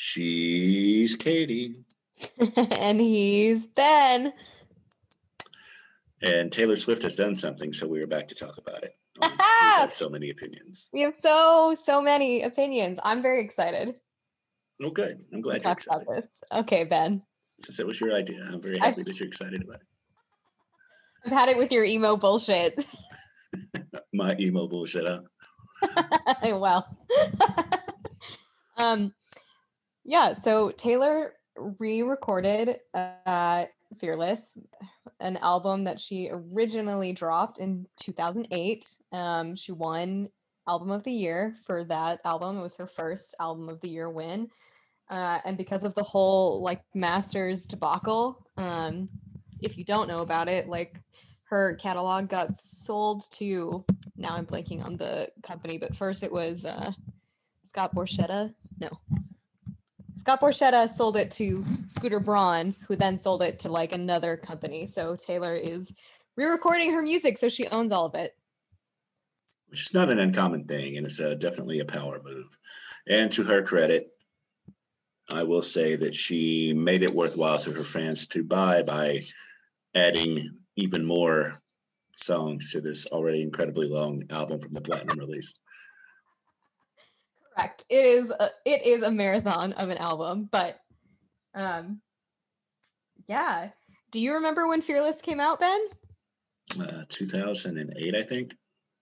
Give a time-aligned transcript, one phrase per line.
[0.00, 1.74] She's Katie.
[2.56, 4.32] and he's Ben.
[6.22, 8.92] And Taylor Swift has done something, so we are back to talk about it.
[9.20, 10.88] We have so many opinions.
[10.92, 13.00] We have so so many opinions.
[13.02, 13.96] I'm very excited.
[14.82, 15.24] Oh, good.
[15.32, 16.26] I'm glad to you're about this.
[16.52, 17.22] Okay, Ben.
[17.60, 19.86] Since it was your idea, I'm very happy I've, that you're excited about it.
[21.26, 22.84] I've had it with your emo bullshit.
[24.12, 25.20] My emo bullshit, huh?
[26.56, 26.86] well.
[28.76, 29.12] um,
[30.08, 30.32] yeah.
[30.32, 31.34] So Taylor
[31.78, 33.66] re-recorded uh,
[33.98, 34.56] "Fearless,"
[35.20, 38.96] an album that she originally dropped in 2008.
[39.12, 40.30] Um, she won
[40.66, 42.56] Album of the Year for that album.
[42.56, 44.48] It was her first Album of the Year win.
[45.10, 49.10] Uh, and because of the whole like Masters debacle, um,
[49.60, 51.00] if you don't know about it, like
[51.44, 53.84] her catalog got sold to
[54.16, 56.92] now I'm blanking on the company, but first it was uh,
[57.64, 58.54] Scott Borchetta.
[58.80, 58.90] No,
[60.18, 64.84] Scott Borchetta sold it to Scooter Braun, who then sold it to like another company.
[64.84, 65.94] So Taylor is
[66.36, 68.36] re-recording her music, so she owns all of it.
[69.68, 72.46] Which is not an uncommon thing, and it's uh, definitely a power move.
[73.06, 74.08] And to her credit,
[75.30, 79.20] I will say that she made it worthwhile to her fans to buy by
[79.94, 81.62] adding even more
[82.16, 85.54] songs to this already incredibly long album from the platinum release.
[87.58, 87.84] Correct.
[87.88, 90.78] It is a, it is a marathon of an album, but
[91.54, 92.00] um
[93.26, 93.70] yeah.
[94.12, 95.80] Do you remember when Fearless came out, Ben?
[96.80, 98.54] Uh, 2008, I think.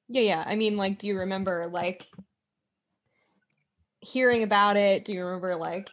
[0.09, 0.45] Yeah, yeah.
[0.45, 2.07] I mean, like, do you remember like
[4.01, 5.05] hearing about it?
[5.05, 5.91] Do you remember like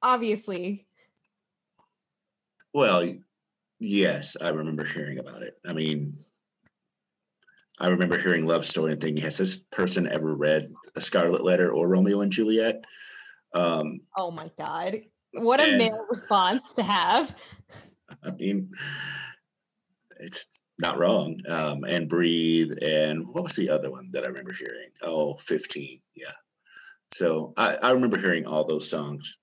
[0.00, 0.86] obviously?
[2.72, 3.14] Well,
[3.80, 5.58] yes, I remember hearing about it.
[5.66, 6.18] I mean,
[7.78, 11.72] I remember hearing Love Story and thinking, has this person ever read A Scarlet Letter
[11.72, 12.84] or Romeo and Juliet?
[13.54, 14.96] Um, oh my God.
[15.32, 17.34] What a male response to have.
[18.22, 18.70] I mean,
[20.18, 20.46] it's
[20.78, 21.38] not wrong.
[21.48, 22.72] Um, and Breathe.
[22.80, 24.88] And what was the other one that I remember hearing?
[25.02, 26.00] Oh, 15.
[26.14, 26.32] Yeah.
[27.12, 29.38] So I, I remember hearing all those songs.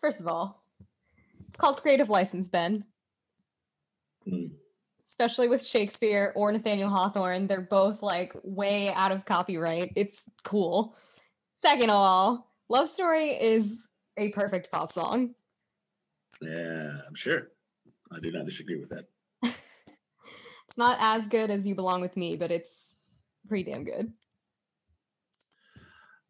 [0.00, 0.62] First of all,
[1.48, 2.84] it's called Creative License, Ben.
[5.20, 7.46] Especially with Shakespeare or Nathaniel Hawthorne.
[7.46, 9.92] They're both like way out of copyright.
[9.94, 10.96] It's cool.
[11.56, 13.86] Second of all, Love Story is
[14.16, 15.34] a perfect pop song.
[16.40, 17.48] Yeah, I'm sure.
[18.10, 19.08] I do not disagree with that.
[19.42, 22.96] it's not as good as You Belong With Me, but it's
[23.46, 24.10] pretty damn good.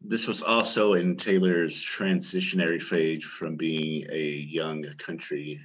[0.01, 5.61] This was also in Taylor's transitionary phase from being a young country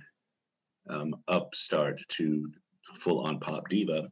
[0.88, 2.52] um, upstart to
[2.96, 4.10] full on pop diva.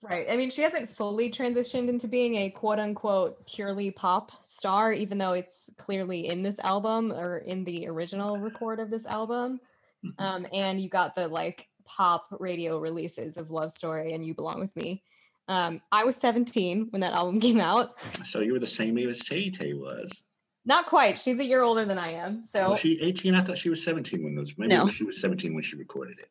[0.00, 0.26] Right.
[0.30, 5.18] I mean, she hasn't fully transitioned into being a quote unquote purely pop star, even
[5.18, 9.60] though it's clearly in this album or in the original record of this album.
[10.04, 10.24] Mm-hmm.
[10.24, 14.60] Um, and you got the like pop radio releases of Love Story and You Belong
[14.60, 15.02] With Me.
[15.48, 17.98] Um, I was 17 when that album came out.
[18.24, 20.24] So you were the same age as Tay Tay was.
[20.66, 21.18] Not quite.
[21.18, 22.44] She's a year older than I am.
[22.44, 23.34] So was she 18?
[23.34, 24.54] I thought she was 17 when those.
[24.56, 24.86] Maybe no.
[24.86, 26.30] she was 17 when she recorded it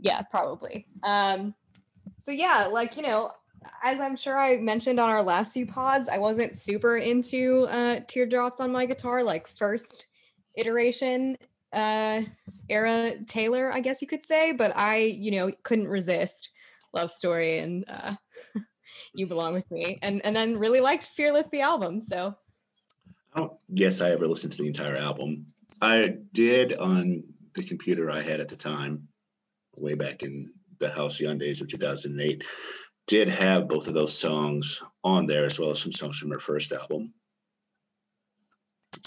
[0.00, 0.86] yeah, probably.
[1.02, 1.54] Um,
[2.18, 3.32] so yeah, like you know,
[3.82, 8.00] as I'm sure I mentioned on our last few pods, I wasn't super into uh,
[8.06, 10.06] teardrops on my guitar, like first
[10.54, 11.36] iteration
[11.72, 12.22] uh,
[12.68, 16.50] era Taylor, I guess you could say, but I, you know, couldn't resist
[16.92, 18.14] Love Story and uh,
[19.14, 22.00] You Belong with Me, and and then really liked Fearless the album.
[22.00, 22.34] So,
[23.34, 25.46] I don't guess I ever listened to the entire album.
[25.82, 27.24] I did on
[27.54, 29.08] the computer I had at the time
[29.76, 32.44] way back in the halcyon days of 2008
[33.06, 36.40] did have both of those songs on there as well as some songs from her
[36.40, 37.12] first album.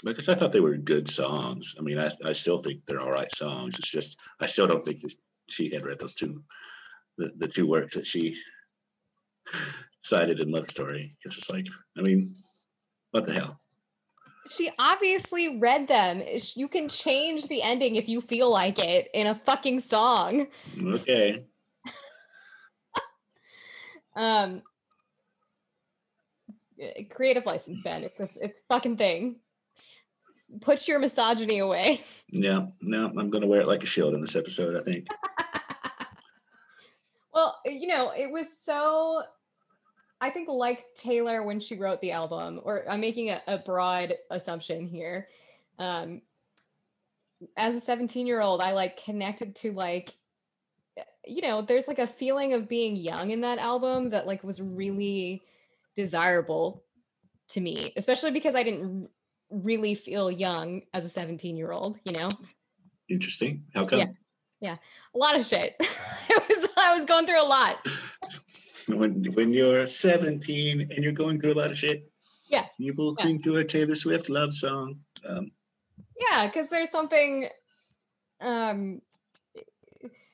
[0.04, 1.74] Because i thought they were good songs.
[1.78, 3.78] I mean i, I still think they're all right songs.
[3.78, 5.02] It's just i still don't think
[5.48, 6.42] she had read those two
[7.18, 8.36] the, the two works that she
[10.02, 11.16] cited in love story.
[11.22, 11.66] Because it's like
[11.98, 12.34] i mean
[13.10, 13.59] what the hell
[14.48, 16.22] she obviously read them.
[16.54, 20.46] You can change the ending if you feel like it in a fucking song.
[20.82, 21.44] Okay.
[24.16, 24.62] um
[27.10, 28.04] creative license Ben.
[28.04, 29.36] It's a, it's a fucking thing.
[30.60, 32.00] Put your misogyny away.
[32.30, 35.06] Yeah, no, I'm gonna wear it like a shield in this episode, I think.
[37.34, 39.22] well, you know, it was so
[40.20, 44.14] I think like Taylor when she wrote the album, or I'm making a, a broad
[44.30, 45.28] assumption here.
[45.78, 46.22] Um,
[47.56, 50.12] as a 17 year old, I like connected to like,
[51.26, 54.60] you know, there's like a feeling of being young in that album that like was
[54.60, 55.42] really
[55.96, 56.84] desirable
[57.50, 59.08] to me, especially because I didn't
[59.50, 62.28] really feel young as a 17 year old, you know?
[63.08, 63.64] Interesting.
[63.74, 64.00] How come?
[64.00, 64.06] Yeah.
[64.60, 64.76] Yeah.
[65.14, 65.74] A lot of shit.
[65.80, 67.78] it was I was going through a lot.
[68.88, 72.10] when when you're 17 and you're going through a lot of shit,
[72.48, 72.66] Yeah.
[72.78, 73.24] you will Yeah.
[73.24, 75.00] cling to a Taylor Swift love song.
[75.26, 75.50] Um,
[76.18, 77.48] Yeah, because there's something
[78.40, 79.02] um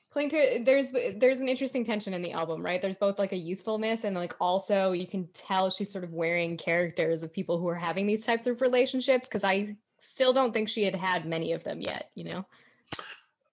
[0.09, 2.81] cling to there's there's an interesting tension in the album, right?
[2.81, 6.57] There's both like a youthfulness and like also you can tell she's sort of wearing
[6.57, 10.69] characters of people who are having these types of relationships because I still don't think
[10.69, 12.45] she had had many of them yet, you know?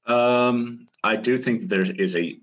[0.07, 2.39] um, I do think there is a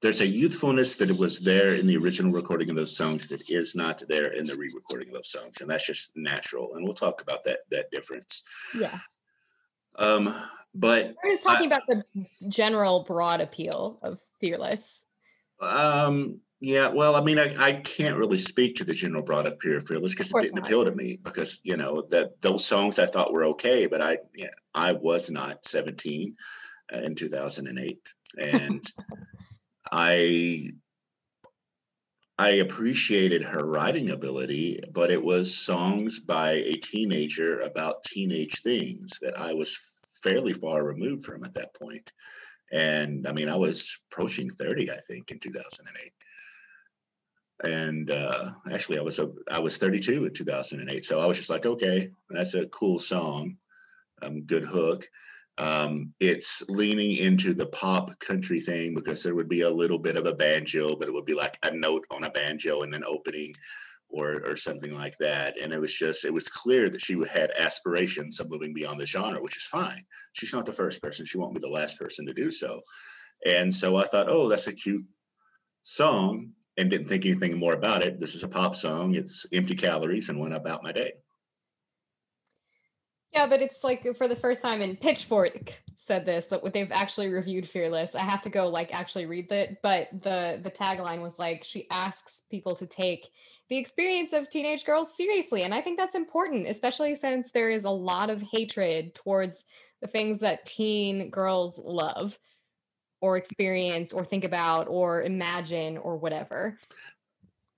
[0.00, 3.74] there's a youthfulness that was there in the original recording of those songs that is
[3.74, 6.74] not there in the re-recording of those songs, and that's just natural.
[6.74, 8.42] And we'll talk about that that difference.
[8.74, 8.98] Yeah.
[9.96, 10.34] Um,
[10.74, 12.04] but I was talking about the
[12.48, 15.06] general broad appeal of Fearless.
[15.60, 19.76] Um, yeah, well, I mean, I, I can't really speak to the general broad appeal
[19.76, 20.66] of fearless because it didn't not.
[20.66, 24.18] appeal to me because you know that those songs I thought were okay, but I
[24.34, 26.34] yeah, I was not 17
[26.92, 28.08] uh, in 2008,
[28.38, 28.82] and
[29.96, 30.72] I
[32.36, 39.20] I appreciated her writing ability, but it was songs by a teenager about teenage things
[39.22, 39.78] that I was
[40.20, 42.10] fairly far removed from at that point.
[42.72, 46.12] And I mean, I was approaching 30, I think, in 2008.
[47.62, 51.04] And uh, actually, I was a, I was 32 in 2008.
[51.04, 53.58] So I was just like, okay, that's a cool song,
[54.22, 55.06] um, good hook.
[55.56, 60.16] Um, it's leaning into the pop country thing because there would be a little bit
[60.16, 63.04] of a banjo, but it would be like a note on a banjo and then
[63.04, 63.54] opening
[64.08, 65.54] or or something like that.
[65.60, 69.06] And it was just it was clear that she had aspirations of moving beyond the
[69.06, 70.04] genre, which is fine.
[70.32, 71.26] She's not the first person.
[71.26, 72.80] She won't be the last person to do so.
[73.46, 75.04] And so I thought, oh, that's a cute
[75.82, 78.18] song, and didn't think anything more about it.
[78.18, 79.14] This is a pop song.
[79.14, 81.12] It's empty calories, and went about my day.
[83.34, 87.28] Yeah, but it's like for the first time in Pitchfork said this that they've actually
[87.28, 88.14] reviewed Fearless.
[88.14, 91.88] I have to go like actually read it, but the the tagline was like she
[91.90, 93.28] asks people to take
[93.68, 97.82] the experience of teenage girls seriously, and I think that's important, especially since there is
[97.82, 99.64] a lot of hatred towards
[100.00, 102.38] the things that teen girls love
[103.20, 106.78] or experience or think about or imagine or whatever.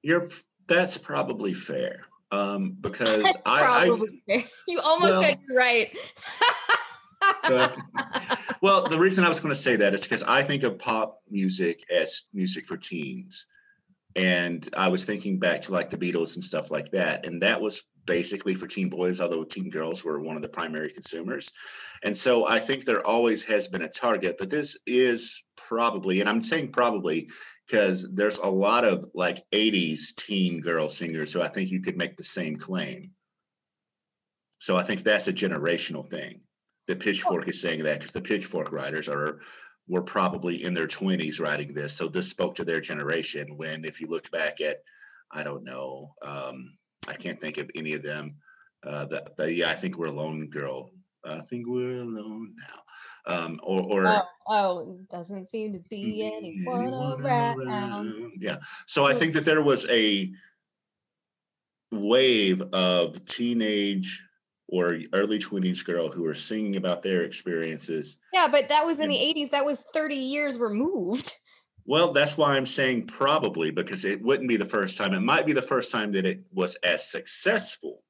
[0.03, 0.29] You're
[0.67, 2.03] that's probably fair.
[2.33, 4.21] Um, because I, I probably
[4.67, 5.97] you almost well- said you're right.
[7.43, 7.77] But-
[8.63, 11.23] well, the reason I was going to say that is because I think of pop
[11.31, 13.47] music as music for teens.
[14.17, 17.27] And I was thinking back to like the Beatles and stuff like that.
[17.27, 20.91] And that was basically for teen boys, although teen girls were one of the primary
[20.91, 21.53] consumers.
[22.03, 26.29] And so I think there always has been a target, but this is probably, and
[26.31, 27.29] I'm saying probably
[27.67, 31.99] because there's a lot of like 80s teen girl singers who I think you could
[31.99, 33.11] make the same claim.
[34.59, 36.41] So I think that's a generational thing
[36.87, 39.41] the pitchfork is saying that because the pitchfork writers are
[39.89, 44.01] were probably in their 20s writing this so this spoke to their generation when if
[44.01, 44.83] you looked back at
[45.33, 46.77] i don't know um
[47.09, 48.35] i can't think of any of them
[48.87, 50.91] uh the, the yeah i think we're alone girl
[51.25, 56.93] i think we're alone now um or or oh, oh, doesn't seem to be anyone
[57.21, 58.33] around.
[58.39, 58.57] yeah
[58.87, 60.31] so i think that there was a
[61.93, 64.26] wave of teenage
[64.69, 69.09] or early 20s girl who were singing about their experiences Yeah, but that was in
[69.09, 69.51] the 80s.
[69.51, 71.35] That was 30 years removed.
[71.89, 75.15] Well, that's why I'm saying probably because it wouldn't be the first time.
[75.15, 78.03] It might be the first time that it was as successful,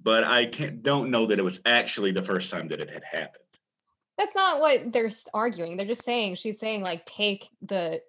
[0.00, 3.02] but I can't don't know that it was actually the first time that it had
[3.02, 3.42] happened.
[4.16, 5.76] That's not what they're arguing.
[5.76, 8.00] They're just saying, she's saying, like, take the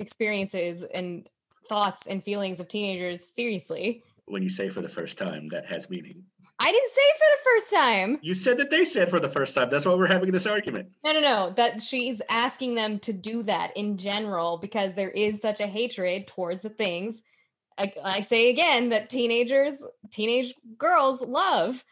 [0.00, 1.28] experiences and
[1.68, 4.02] thoughts and feelings of teenagers seriously.
[4.24, 6.24] When you say for the first time, that has meaning.
[6.58, 8.18] I didn't say it for the first time.
[8.22, 9.68] You said that they said for the first time.
[9.68, 10.88] That's why we're having this argument.
[11.04, 11.52] No, no, no.
[11.56, 16.26] That she's asking them to do that in general because there is such a hatred
[16.26, 17.22] towards the things.
[17.78, 21.84] I, I say again that teenagers, teenage girls love.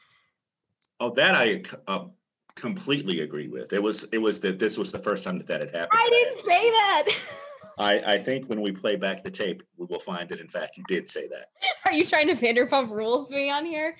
[0.98, 2.12] Oh, that I um,
[2.54, 3.72] completely agree with.
[3.74, 6.00] It was it was that this was the first time that that had happened.
[6.00, 7.08] I didn't say that.
[7.78, 10.76] I, I think when we play back the tape, we will find that in fact
[10.76, 11.46] you did say that.
[11.86, 13.96] Are you trying to Vanderpump Rules me on here?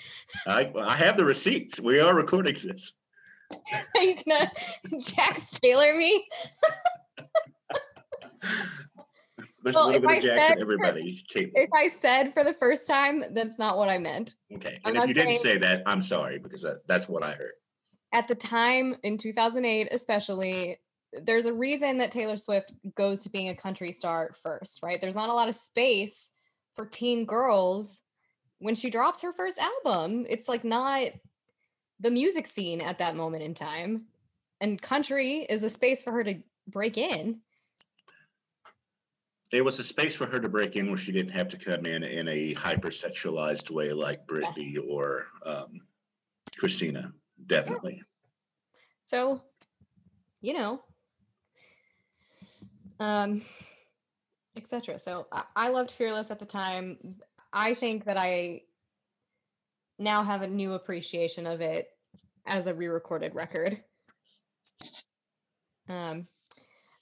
[0.46, 1.80] I I have the receipts.
[1.80, 2.94] We are recording this.
[3.96, 4.50] Are you gonna
[5.00, 6.24] Jax Taylor me?
[9.62, 11.22] There's Well, a little if bit of I Jackson, said- everybody.
[11.34, 14.34] If I said for the first time, that's not what I meant.
[14.54, 14.78] Okay.
[14.84, 17.32] I'm And if not you didn't say that, I'm sorry because that, that's what I
[17.32, 17.52] heard.
[18.12, 20.76] At the time in 2008, especially,
[21.22, 25.00] there's a reason that Taylor Swift goes to being a country star first, right?
[25.00, 26.30] There's not a lot of space
[26.74, 28.00] for teen girls
[28.58, 30.26] when she drops her first album.
[30.28, 31.08] It's like not
[32.00, 34.06] the music scene at that moment in time.
[34.60, 36.36] And country is a space for her to
[36.68, 37.40] break in.
[39.52, 41.86] It was a space for her to break in where she didn't have to come
[41.86, 45.80] in in a hypersexualized way like Britney or um,
[46.58, 47.12] Christina.
[47.46, 48.02] Definitely.
[49.04, 49.42] So,
[50.40, 50.82] you know,
[53.00, 53.42] um,
[54.56, 54.98] etc.
[54.98, 56.98] So I, I loved Fearless at the time.
[57.52, 58.62] I think that I
[59.98, 61.88] now have a new appreciation of it
[62.46, 63.80] as a re-recorded record.
[65.88, 66.26] Um,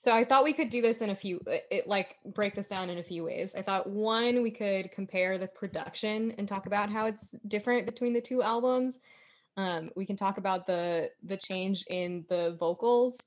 [0.00, 2.68] so I thought we could do this in a few, it, it like break this
[2.68, 3.54] down in a few ways.
[3.54, 8.12] I thought one, we could compare the production and talk about how it's different between
[8.12, 8.98] the two albums.
[9.56, 13.20] Um, we can talk about the the change in the vocals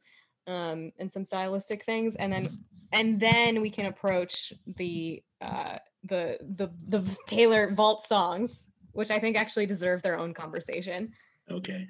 [0.48, 2.60] um, and some stylistic things, and then
[2.92, 9.20] and then we can approach the uh, the the the Taylor vault songs, which I
[9.20, 11.14] think actually deserve their own conversation.
[11.50, 11.88] Okay.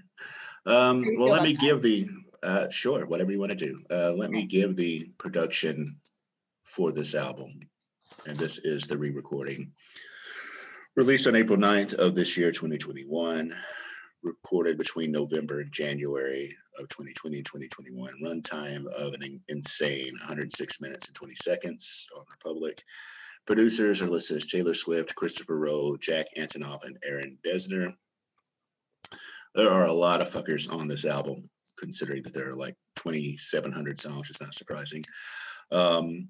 [0.65, 1.61] Um, well, let me that?
[1.61, 2.09] give the
[2.41, 3.79] uh, sure whatever you want to do.
[3.89, 5.97] Uh, let me give the production
[6.63, 7.59] for this album,
[8.25, 9.71] and this is the re-recording.
[10.95, 13.53] Released on April 9th of this year, 2021
[14.25, 18.13] recorded between November and January of 2020 and 2021.
[18.23, 22.83] Runtime of an insane 106 minutes and 20 seconds on Republic.
[23.45, 27.93] Producers are listed as Taylor Swift, Christopher Rowe, Jack Antonoff, and Aaron Dessner.
[29.53, 33.99] There are a lot of fuckers on this album, considering that there are like 2,700
[33.99, 34.29] songs.
[34.29, 35.03] It's not surprising.
[35.71, 36.29] Um,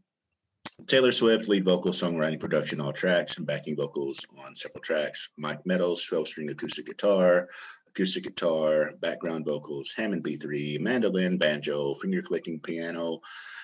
[0.88, 5.30] Taylor Swift, lead vocal, songwriting, production, all tracks, and backing vocals on several tracks.
[5.38, 7.48] Mike Meadows, 12 string acoustic guitar
[7.96, 13.22] acoustic guitar, background vocals, Hammond B3, mandolin, banjo, finger clicking piano,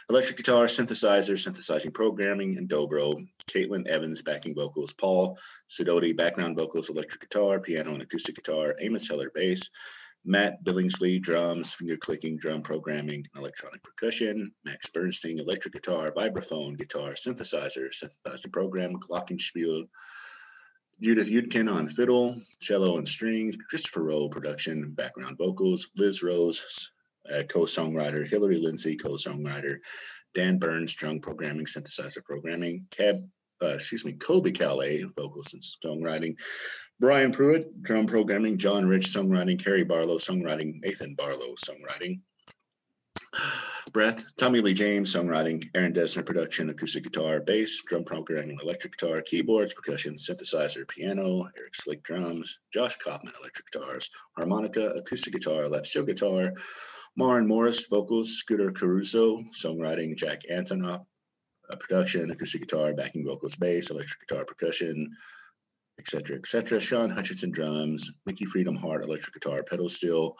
[0.09, 3.13] electric guitar, synthesizer, synthesizing programming, and dobro.
[3.49, 5.37] Caitlin Evans, backing vocals, Paul
[5.69, 9.69] Sidoti, background vocals, electric guitar, piano, and acoustic guitar, Amos Heller, bass.
[10.23, 14.51] Matt Billingslea, drums, finger clicking, drum programming, and electronic percussion.
[14.63, 19.87] Max Bernstein, electric guitar, vibraphone, guitar, synthesizer, synthesizer program, glockenspiel,
[21.01, 26.91] Judith Yudkin on fiddle, cello, and strings, Christopher Rowe production, background vocals, Liz Rose,
[27.33, 29.77] uh, co-songwriter, Hillary Lindsey, co-songwriter,
[30.35, 33.27] Dan Burns, drum programming, synthesizer programming, Cab,
[33.63, 36.35] uh, excuse me, Colbie Caillat, vocals and songwriting,
[36.99, 42.19] Brian Pruitt, drum programming, John Rich, songwriting, Cary Barlowe, songwriting, Nathan Barlowe, songwriting.
[43.93, 49.21] Breath, Tommy Lee James, songwriting, Aaron Dessner, production, acoustic guitar, bass, drum programming, electric guitar,
[49.21, 55.85] keyboards, percussion, synthesizer, piano, Eric Slick drums, Josh Kaufman, electric guitars, harmonica, acoustic guitar, lap
[55.85, 56.53] steel guitar,
[57.17, 61.05] Maren Morris, vocals, Scooter Carusoe, songwriting, Jack Antonoff,
[61.69, 65.09] uh, production, acoustic guitar, backing vocals, bass, electric guitar, percussion,
[65.99, 66.79] etc., etc.
[66.79, 70.37] Sean Hutchinson drums, Mickey Freedom Hart, electric guitar, pedal steel,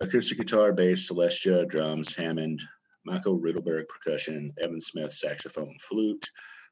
[0.00, 2.62] acoustic guitar, bass, celesta, drums, Hammond,
[3.06, 6.28] Michael Riddleberg percussion, Evan Smith saxophone, flute,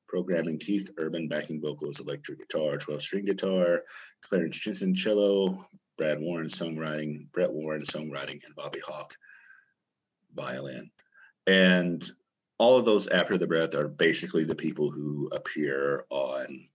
[0.09, 3.83] programming Keith Urban backing vocals, electric guitar, 12 string guitar,
[4.21, 5.65] Clarice Jensen cello,
[5.97, 9.15] Brad Warren songwriting, Brett Warren songwriting, and Bobby Hawk
[10.35, 10.91] violin.
[11.47, 12.05] And
[12.59, 16.67] all of those after the breath are basically the people who appear on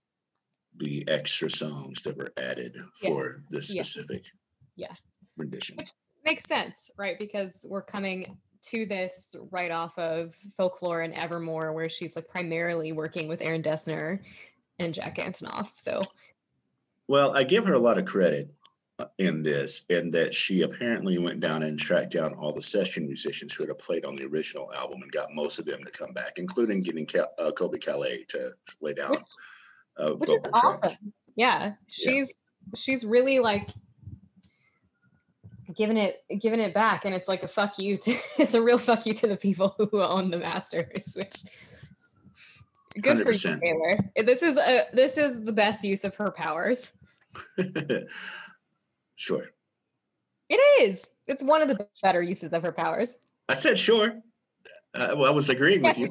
[0.78, 4.24] the extra songs that were added for this specific
[4.76, 4.94] yeah.
[5.36, 5.76] rendition.
[5.76, 5.92] Which
[6.24, 7.18] makes sense, right?
[7.18, 12.92] Because we're coming to this right off of folklore and evermore where she's like primarily
[12.92, 14.20] working with aaron dessner
[14.78, 16.02] and jack antonoff so.
[17.08, 18.52] Well i give her a lot of credit
[18.98, 23.06] uh, in this in that she apparently went down and tracked down all the session
[23.06, 26.12] musicians who had played on the original album and got most of them to come
[26.12, 29.24] back including getting Cal- uh, Colbie Caillat to lay down
[29.96, 31.12] uh, which is awesome.
[31.34, 32.78] Yeah she's yeah.
[32.78, 33.70] she's really like
[35.74, 37.04] giving it giving it back.
[37.04, 39.74] And it's like a fuck you to it's a real fuck you to the people
[39.90, 41.44] who own the masters which
[43.00, 43.24] good 100%.
[43.24, 43.98] for you taylor.
[44.16, 46.92] This is a this is the best use of her powers.
[49.16, 49.44] Sure.
[50.48, 51.10] It is.
[51.26, 53.16] It's one of the better uses of her powers.
[53.50, 54.14] I said sure.
[54.94, 56.10] Uh, well, i was agreeing with you.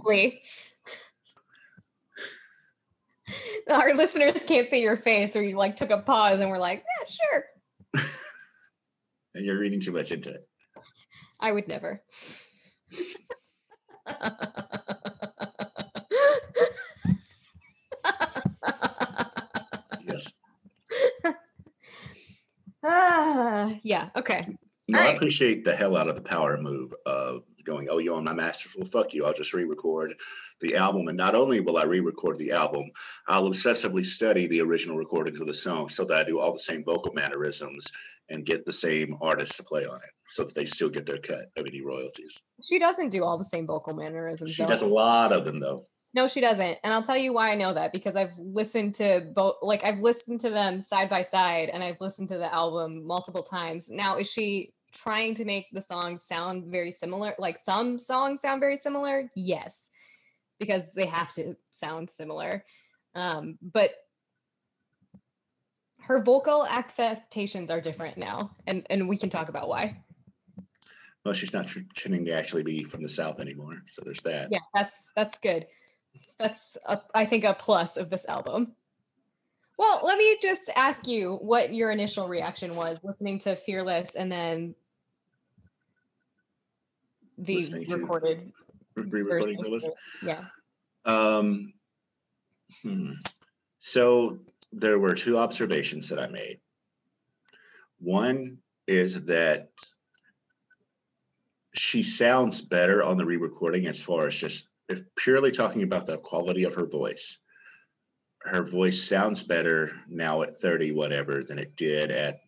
[3.67, 6.85] Our listeners can't see your face or you like took a pause and we're like
[6.99, 7.45] yeah sure
[9.39, 10.45] and you're reading too much into it.
[11.39, 12.03] I would never.
[20.05, 20.33] yes.
[22.83, 24.09] Ah, yeah.
[24.17, 24.45] Okay.
[24.89, 25.15] No, I Alright.
[25.15, 28.85] appreciate the hell out of the power move of going, oh, yo, I'm not masterful.
[28.85, 29.25] Fuck you.
[29.25, 30.15] I'll just re record
[30.59, 31.07] the album.
[31.07, 32.91] And not only will I re record the album,
[33.27, 36.59] I'll obsessively study the original recordings of the song so that I do all the
[36.59, 37.91] same vocal mannerisms
[38.29, 41.17] and get the same artists to play on it so that they still get their
[41.17, 42.37] cut of any royalties.
[42.63, 44.51] She doesn't do all the same vocal mannerisms.
[44.51, 44.67] She though.
[44.67, 45.85] does a lot of them, though.
[46.13, 46.77] No, she doesn't.
[46.83, 49.99] And I'll tell you why I know that because I've listened to both like I've
[49.99, 53.89] listened to them side by side and I've listened to the album multiple times.
[53.89, 57.33] Now, is she trying to make the songs sound very similar?
[57.37, 59.29] Like some songs sound very similar?
[59.35, 59.91] Yes.
[60.59, 62.65] Because they have to sound similar.
[63.15, 63.91] Um, but
[66.01, 70.03] her vocal affectations are different now, and and we can talk about why.
[71.23, 73.83] Well, she's not pretending to actually be from the South anymore.
[73.85, 74.49] So there's that.
[74.51, 75.67] Yeah, that's that's good.
[76.39, 78.73] That's a, I think a plus of this album.
[79.77, 84.31] Well, let me just ask you what your initial reaction was listening to Fearless and
[84.31, 84.75] then
[87.45, 88.51] the recorded
[88.95, 89.63] Re recording version.
[89.63, 89.87] Fearless.
[90.23, 90.45] Yeah.
[91.05, 91.73] Um,
[92.83, 93.13] hmm.
[93.79, 94.39] So
[94.71, 96.59] there were two observations that I made.
[97.99, 99.69] One is that
[101.73, 106.17] she sounds better on the re-recording as far as just if purely talking about the
[106.17, 107.37] quality of her voice.
[108.39, 112.39] Her voice sounds better now at 30 whatever than it did at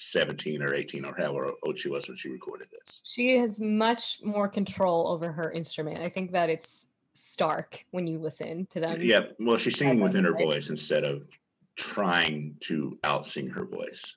[0.00, 3.02] 17 or 18 or however old she was when she recorded this.
[3.04, 5.98] She has much more control over her instrument.
[6.00, 9.00] I think that it's stark when you listen to them.
[9.02, 11.26] Yeah, well, she's singing within her voice instead of
[11.76, 14.16] trying to out sing her voice.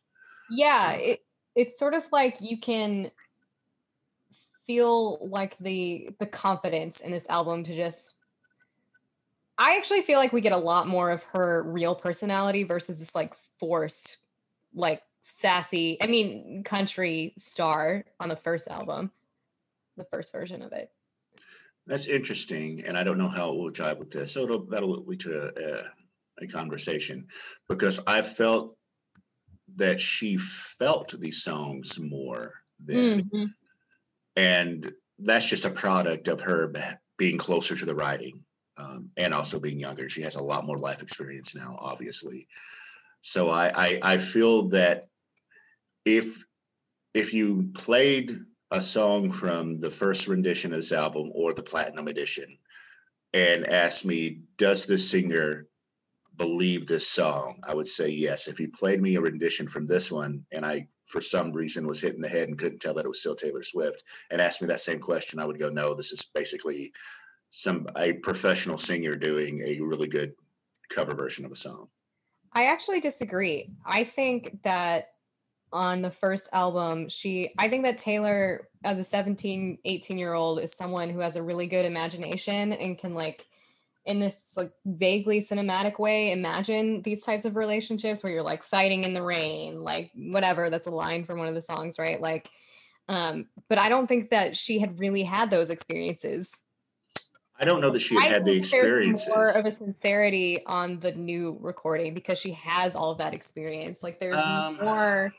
[0.49, 1.23] yeah it,
[1.55, 3.09] it's sort of like you can
[4.67, 8.15] feel like the the confidence in this album to just
[9.57, 13.15] i actually feel like we get a lot more of her real personality versus this
[13.15, 14.17] like forced
[14.73, 19.09] like sassy i mean country star on the first album
[19.97, 20.91] the first version of it
[21.87, 24.31] That's interesting, and I don't know how it will jive with this.
[24.31, 27.27] So it'll, that'll lead to a, a, a conversation
[27.67, 28.77] because I felt
[29.75, 33.47] that she felt these songs more than, Mhm.
[34.35, 36.71] and that's just a product of her
[37.17, 38.43] being closer to the writing
[38.77, 40.07] um, and also being younger.
[40.09, 42.47] She has a lot more life experience now, obviously.
[43.21, 45.07] So I, I, I feel that
[46.05, 46.43] if
[47.13, 48.39] if you played
[48.71, 52.57] a song from the first rendition of this album or the platinum edition
[53.33, 55.67] and asked me, does the singer
[56.37, 57.59] believe this song?
[57.63, 58.47] I would say yes.
[58.47, 62.01] If you played me a rendition from this one and I, for some reason, was
[62.01, 64.59] hit in the head and couldn't tell that it was still Taylor Swift and asked
[64.59, 66.93] me that same question, I would go, no, this is basically
[67.51, 70.33] some a professional singer doing a really good
[70.89, 71.89] cover version of a song.
[72.53, 73.69] I actually disagree.
[73.85, 75.12] I think that
[75.73, 80.59] on the first album, she, I think that Taylor, as a 17, 18 year old,
[80.59, 83.47] is someone who has a really good imagination and can, like,
[84.05, 89.05] in this like vaguely cinematic way, imagine these types of relationships where you're like fighting
[89.05, 90.69] in the rain, like whatever.
[90.69, 92.19] That's a line from one of the songs, right?
[92.19, 92.49] Like,
[93.07, 96.61] um, but I don't think that she had really had those experiences.
[97.57, 99.29] I don't know that she had had the experiences.
[99.29, 104.03] More of a sincerity on the new recording because she has all of that experience.
[104.03, 105.33] Like there's Um, more.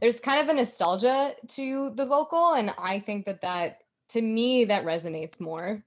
[0.00, 3.78] There's kind of a nostalgia to the vocal, and I think that that
[4.10, 5.82] to me that resonates more.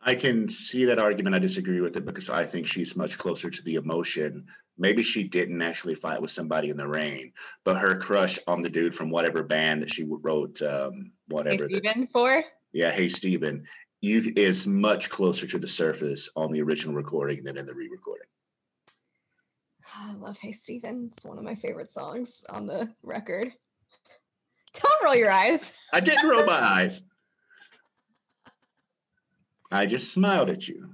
[0.00, 1.34] I can see that argument.
[1.34, 4.46] I disagree with it because I think she's much closer to the emotion.
[4.76, 7.32] Maybe she didn't actually fight with somebody in the rain,
[7.64, 11.68] but her crush on the dude from whatever band that she wrote, um, whatever.
[11.68, 13.66] the- Steven, for yeah, hey Steven,
[14.00, 18.13] you is much closer to the surface on the original recording than in the re-recording.
[19.96, 21.10] I love Hey Steven.
[21.12, 23.52] It's one of my favorite songs on the record.
[24.74, 25.72] Don't roll your eyes.
[25.92, 27.02] I didn't roll my eyes.
[29.70, 30.90] I just smiled at you.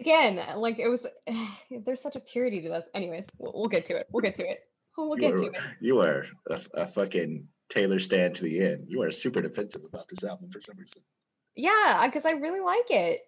[0.00, 1.06] Again, like it was.
[1.84, 2.88] There's such a purity to that.
[2.94, 4.06] Anyways, we'll, we'll get to it.
[4.10, 4.60] We'll get to it.
[4.96, 5.58] We'll you get were, to it.
[5.80, 8.86] You are a, a fucking Taylor stand to the end.
[8.88, 11.02] You are super defensive about this album for some reason.
[11.54, 13.20] Yeah, because I really like it.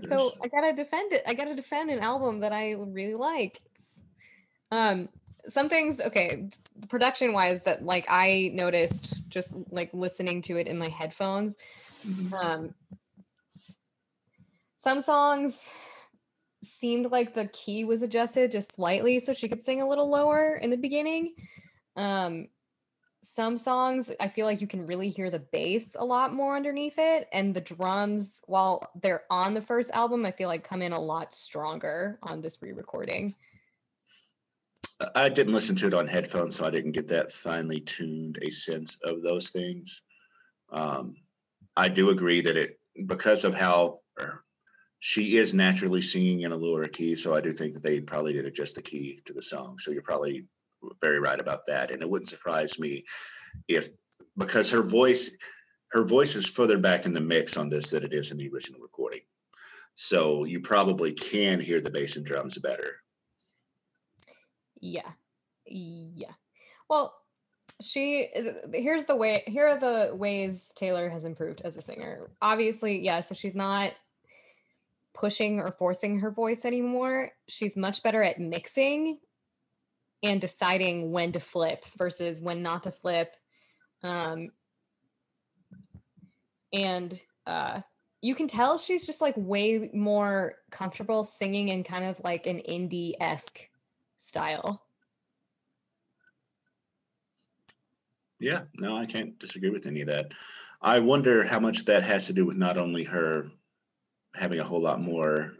[0.00, 1.22] So I gotta defend it.
[1.26, 3.60] I gotta defend an album that I really like.
[3.66, 4.04] It's-
[4.70, 5.08] um,
[5.46, 6.48] some things, okay,
[6.88, 11.56] production wise, that like I noticed just like listening to it in my headphones.
[12.04, 12.32] Mhm.
[12.32, 12.74] Um,
[14.76, 15.72] some songs
[16.62, 20.56] seemed like the key was adjusted just slightly so she could sing a little lower
[20.56, 21.34] in the beginning.
[21.94, 22.48] Um,
[23.24, 26.98] some songs I feel like you can really hear the bass a lot more underneath
[26.98, 30.92] it, and the drums, while they're on the first album, I feel like come in
[30.92, 33.34] a lot stronger on this re-recording.
[35.14, 38.50] I didn't listen to it on headphones, so I didn't get that finely tuned a
[38.50, 40.02] sense of those things.
[40.70, 41.16] Um,
[41.76, 44.44] I do agree that it because of how er,
[45.00, 48.34] she is naturally singing in a lower key, so I do think that they probably
[48.34, 49.78] did adjust the key to the song.
[49.78, 50.46] So you're probably
[51.00, 53.04] very right about that, and it wouldn't surprise me
[53.68, 53.88] if
[54.36, 55.36] because her voice
[55.92, 58.48] her voice is further back in the mix on this than it is in the
[58.48, 59.20] original recording.
[59.94, 62.96] So you probably can hear the bass and drums better.
[64.80, 65.08] Yeah.
[65.66, 66.32] Yeah.
[66.90, 67.14] Well,
[67.80, 68.28] she
[68.72, 72.30] here's the way here are the ways Taylor has improved as a singer.
[72.42, 73.92] Obviously, yeah, so she's not
[75.12, 77.30] pushing or forcing her voice anymore.
[77.48, 79.18] She's much better at mixing
[80.24, 83.36] and deciding when to flip versus when not to flip.
[84.02, 84.50] Um
[86.72, 87.82] and uh
[88.20, 92.56] you can tell she's just like way more comfortable singing in kind of like an
[92.66, 93.60] indie-esque
[94.16, 94.82] style.
[98.40, 100.32] Yeah, no, I can't disagree with any of that.
[100.80, 103.50] I wonder how much that has to do with not only her
[104.34, 105.52] having a whole lot more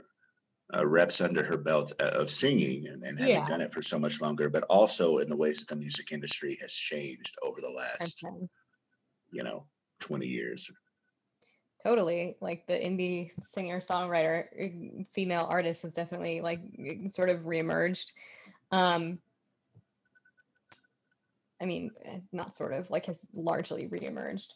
[0.73, 3.47] uh, reps under her belt uh, of singing and, and having Yeah.
[3.47, 6.57] done it for so much longer, but also in the ways that the music industry
[6.61, 8.49] has changed over the last, Okay.
[9.31, 9.67] you know,
[10.01, 10.71] 20 years.
[11.83, 12.37] Totally.
[12.41, 18.13] Like the indie singer songwriter uh, female artist has definitely like uh, sort of reemerged.
[18.73, 19.19] Um
[21.61, 24.49] I mean, eh, not sort of, like has largely reemerged.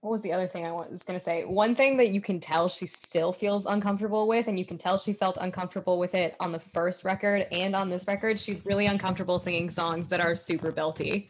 [0.00, 1.44] What was the other thing I was going to say?
[1.44, 4.98] One thing that you can tell she still feels uncomfortable with, and you can tell
[4.98, 8.38] she felt uncomfortable with it on the first record and on this record.
[8.38, 11.28] She's really uncomfortable singing songs that are super belty.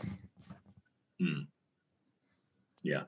[1.21, 1.43] Hmm.
[2.83, 3.03] Yeah.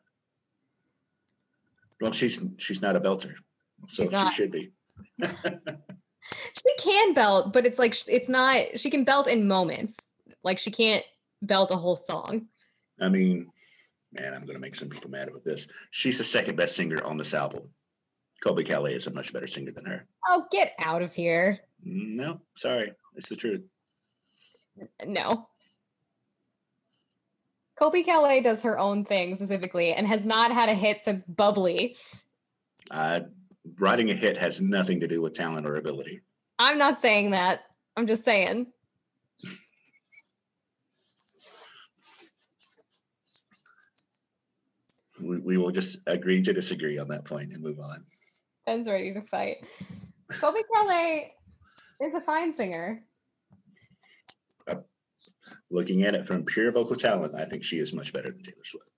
[2.00, 3.34] Well, she's she's not a belter,
[3.88, 4.72] so she should be.
[6.54, 8.78] She can belt, but it's like it's not.
[8.78, 10.10] She can belt in moments.
[10.42, 11.04] Like she can't
[11.42, 12.46] belt a whole song.
[13.00, 13.50] I mean,
[14.20, 15.68] man, I'm going to make some people mad with this.
[15.90, 17.62] She's the second best singer on this album.
[18.44, 20.06] Colbie Caillat is a much better singer than her.
[20.28, 21.58] Oh, get out of here!
[21.84, 23.62] No, sorry, it's the truth.
[25.04, 25.48] No.
[27.80, 31.96] Colbie Caillat does her own thing specifically and has not had a hit since Bubbly.
[32.90, 33.20] Uh,
[33.78, 36.20] writing a hit has nothing to do with talent or ability.
[36.58, 37.62] I'm not saying that.
[37.96, 38.66] I'm just saying.
[45.20, 48.04] We, we will just agree to disagree on that point and move on.
[48.66, 49.58] Ben's ready to fight.
[50.32, 51.28] Colbie Caillat
[52.02, 53.02] is a fine singer.
[54.66, 54.76] Uh,
[55.70, 58.64] looking at it from pure vocal talent, I think she is much better than Taylor
[58.64, 58.88] Swift.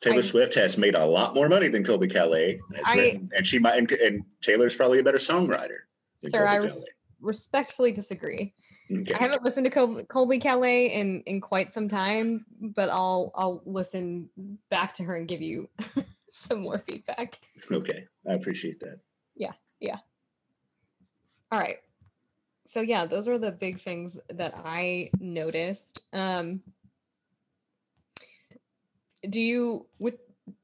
[0.00, 3.46] Taylor I- Swift has made a lot more money than Colbie Caillat, I- written, and
[3.46, 5.78] she might, and, and Taylor's probably a better songwriter
[6.18, 6.84] Sir, I res-
[7.20, 8.54] respectfully disagree.
[8.90, 9.14] Okay.
[9.14, 13.62] I haven't listened to Col- Colbie Caillat in in quite some time, but I'll I'll
[13.64, 14.28] listen
[14.70, 15.68] back to her and give you
[16.28, 17.38] some more feedback.
[17.70, 18.98] Okay, I appreciate that.
[19.36, 19.98] Yeah, yeah.
[21.50, 21.78] All right.
[22.66, 26.00] So yeah, those are the big things that I noticed.
[26.12, 26.62] Um
[29.28, 30.18] do you would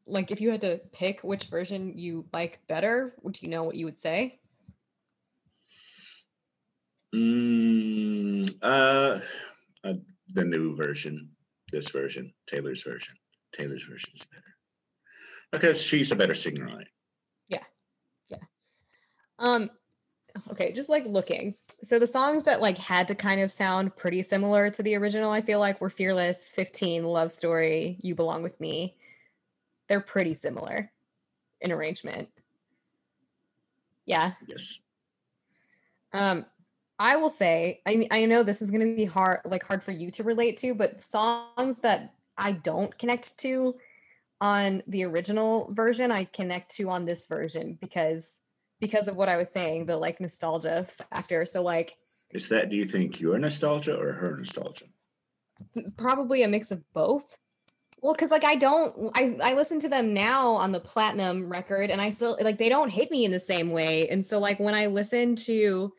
[0.06, 3.76] like if you had to pick which version you like better, do you know what
[3.76, 4.37] you would say?
[7.14, 9.20] Mm, uh,
[9.84, 9.94] uh,
[10.34, 11.30] the new version,
[11.72, 13.14] this version, Taylor's version.
[13.52, 14.56] Taylor's version is better
[15.50, 16.88] because she's a better singer on it.
[17.48, 17.62] Yeah,
[18.28, 18.38] yeah.
[19.38, 19.70] Um
[20.50, 21.54] okay, just like looking.
[21.82, 25.30] So the songs that like had to kind of sound pretty similar to the original,
[25.30, 28.96] I feel like were Fearless, 15, Love Story, You Belong with Me.
[29.88, 30.90] They're pretty similar
[31.60, 32.28] in arrangement.
[34.04, 34.32] Yeah.
[34.46, 34.80] Yes.
[36.12, 36.44] Um
[36.98, 39.92] I will say, I I know this is going to be hard like hard for
[39.92, 43.74] you to relate to, but songs that I don't connect to
[44.40, 48.40] on the original version, I connect to on this version because
[48.80, 51.44] because of what I was saying, the like nostalgia factor.
[51.46, 51.96] So like
[52.30, 54.86] Is that, do you think your nostalgia or her nostalgia?
[55.96, 57.36] probably a mix of both.
[58.00, 61.90] Well, because like I don't, I I listen to them now on the platinum record,
[61.90, 64.08] and I still like they don't hit me in the same way.
[64.08, 65.92] And so like when I listen to,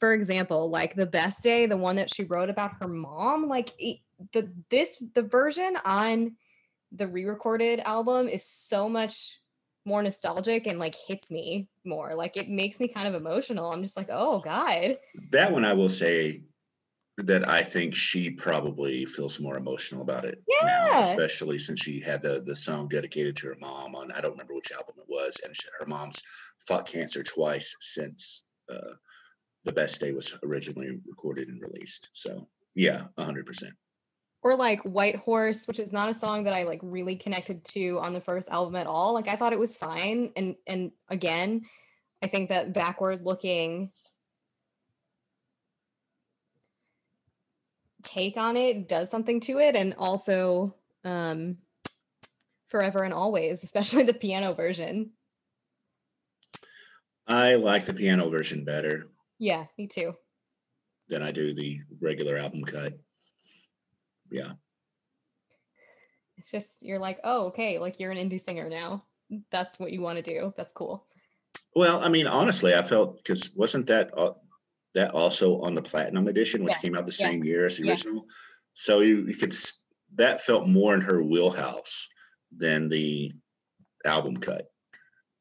[0.00, 3.72] for example, like the best day, the one that she wrote about her mom, like
[3.78, 3.98] it,
[4.32, 6.36] the this the version on
[6.92, 9.38] the re-recorded album is so much
[9.84, 12.14] more nostalgic and like hits me more.
[12.14, 13.72] Like it makes me kind of emotional.
[13.72, 14.98] I'm just like, oh god.
[15.30, 16.42] That one I will say
[17.18, 20.40] that I think she probably feels more emotional about it.
[20.62, 21.02] now, Yeah.
[21.10, 24.54] especially since she had the the song dedicated to her mom on I don't remember
[24.54, 26.22] which album it was, and she, her mom's
[26.66, 28.94] fought cancer twice since uh,
[29.64, 32.10] the best day was originally recorded and released.
[32.12, 33.74] So yeah, hundred percent.
[34.42, 37.98] Or like White Horse, which is not a song that I like really connected to
[37.98, 39.12] on the first album at all.
[39.12, 40.32] Like I thought it was fine.
[40.36, 41.62] And and again,
[42.22, 43.90] I think that backwards looking
[48.04, 49.74] take on it does something to it.
[49.74, 51.58] And also um
[52.68, 55.10] forever and always, especially the piano version.
[57.26, 59.08] I like the piano version better.
[59.38, 60.14] Yeah, me too.
[61.08, 62.98] Then I do the regular album cut.
[64.30, 64.52] Yeah.
[66.36, 69.04] It's just you're like, oh, okay, like you're an indie singer now.
[69.50, 70.52] That's what you want to do.
[70.56, 71.06] That's cool.
[71.74, 74.34] Well, I mean, honestly, I felt because wasn't that uh,
[74.94, 77.76] that also on the platinum edition, which Yeah, came out the yeah, same year as
[77.76, 77.92] the yeah.
[77.92, 78.26] original?
[78.74, 79.54] So you, you could
[80.14, 82.08] that felt more in her wheelhouse
[82.56, 83.32] than the
[84.04, 84.70] album cut,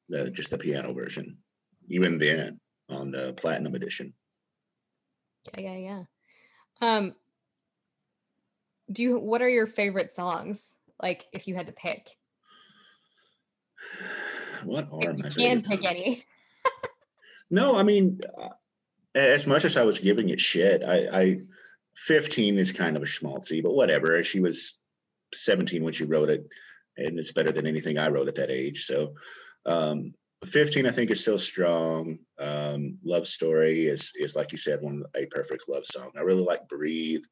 [0.10, 1.38] the just the piano version.
[1.88, 4.14] Even then, on the platinum edition.
[5.58, 6.04] Yeah, yeah, yeah.
[6.82, 7.16] Um
[8.92, 10.76] do you what are your favorite songs?
[11.02, 12.10] Like if you had to pick.
[14.64, 15.86] What are If my you can pick songs?
[15.86, 16.26] any.
[17.50, 18.50] No, I mean, uh,
[19.16, 21.40] as much as I was giving it shit, I, I
[21.96, 24.22] 15 is kind of a schmaltzy, but whatever.
[24.24, 24.78] She was
[25.34, 26.46] 17 when she wrote it,
[26.98, 28.84] and it's better than anything I wrote at that age.
[28.84, 29.14] So,
[29.66, 30.14] um,
[30.46, 32.20] 15, I think, is still strong.
[32.38, 36.12] Um, Love Story is is like you said, one a perfect love song.
[36.16, 37.24] I really like Breathe,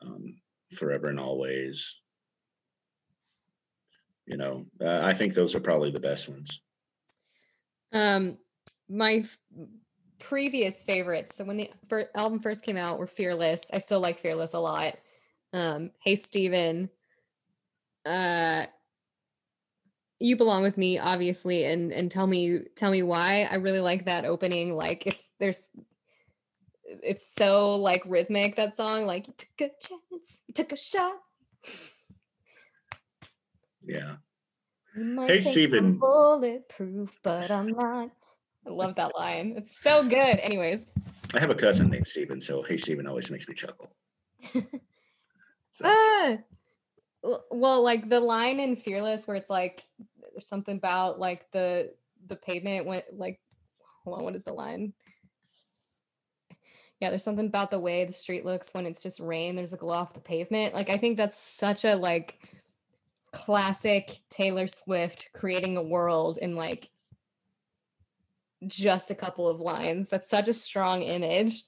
[0.00, 0.36] um,
[0.74, 2.00] Forever and Always.
[4.26, 6.62] You know, uh, I think those are probably the best ones.
[7.92, 8.38] Um
[8.88, 9.38] my f-
[10.18, 11.36] previous favorites.
[11.36, 13.70] So when the fir- album first came out were Fearless.
[13.72, 14.96] I still like Fearless a lot.
[15.52, 16.88] Um Hey Steven.
[18.06, 18.66] Uh
[20.24, 24.06] you belong with me obviously and and tell me tell me why i really like
[24.06, 25.68] that opening like it's there's
[27.02, 31.12] it's so like rhythmic that song like you took a chance you took a shot
[33.86, 34.16] Yeah.
[34.94, 35.98] Hey, Steven.
[35.98, 38.10] bulletproof but i'm not
[38.66, 40.90] i love that line it's so good anyways
[41.34, 43.90] I have a cousin named Steven, so hey Steven always makes me chuckle.
[45.72, 46.36] So, ah!
[47.50, 49.82] Well like the line in fearless where it's like
[50.34, 51.92] there's something about like the
[52.26, 53.40] the pavement went like
[54.04, 54.92] hold on what is the line?
[57.00, 59.78] Yeah there's something about the way the street looks when it's just rain there's a
[59.78, 60.74] glow off the pavement.
[60.74, 62.38] Like i think that's such a like
[63.32, 66.88] classic taylor swift creating a world in like
[68.66, 70.08] just a couple of lines.
[70.08, 71.64] That's such a strong image.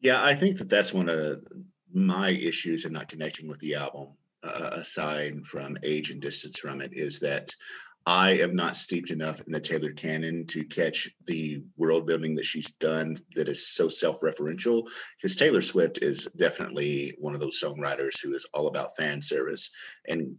[0.00, 1.44] Yeah, I think that that's one of
[1.92, 4.08] my issues in not connecting with the album,
[4.42, 7.54] uh, aside from age and distance from it, is that
[8.06, 12.46] I am not steeped enough in the Taylor canon to catch the world building that
[12.46, 14.88] she's done that is so self-referential.
[15.20, 19.70] Because Taylor Swift is definitely one of those songwriters who is all about fan service
[20.08, 20.34] and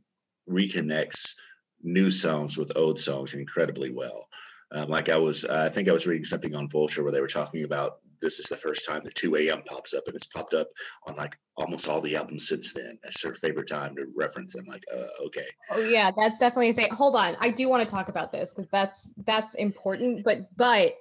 [0.49, 1.35] reconnects
[1.83, 4.27] new songs with old songs incredibly well.
[4.71, 7.27] Um, like I was, I think I was reading something on Vulture where they were
[7.27, 9.61] talking about this is the first time that 2 a.m.
[9.63, 10.67] pops up, and it's popped up
[11.07, 12.97] on like almost all the albums since then.
[13.03, 14.55] That's her favorite time to reference.
[14.55, 16.91] I'm like, uh, okay, Oh yeah, that's definitely a thing.
[16.91, 20.23] Hold on, I do want to talk about this because that's that's important.
[20.23, 20.93] But but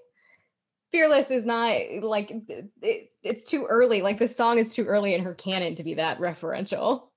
[0.92, 2.32] fearless is not like
[2.82, 4.02] it, it's too early.
[4.02, 7.08] Like the song is too early in her canon to be that referential.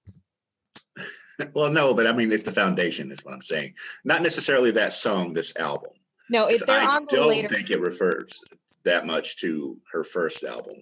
[1.53, 3.73] well, no, but I mean, it's the foundation, is what I'm saying.
[4.03, 5.91] Not necessarily that song, this album.
[6.29, 7.49] No, it, they're I on the don't later.
[7.49, 8.41] think it refers
[8.85, 10.75] that much to her first album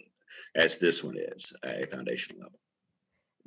[0.56, 2.60] as this one is a foundational album.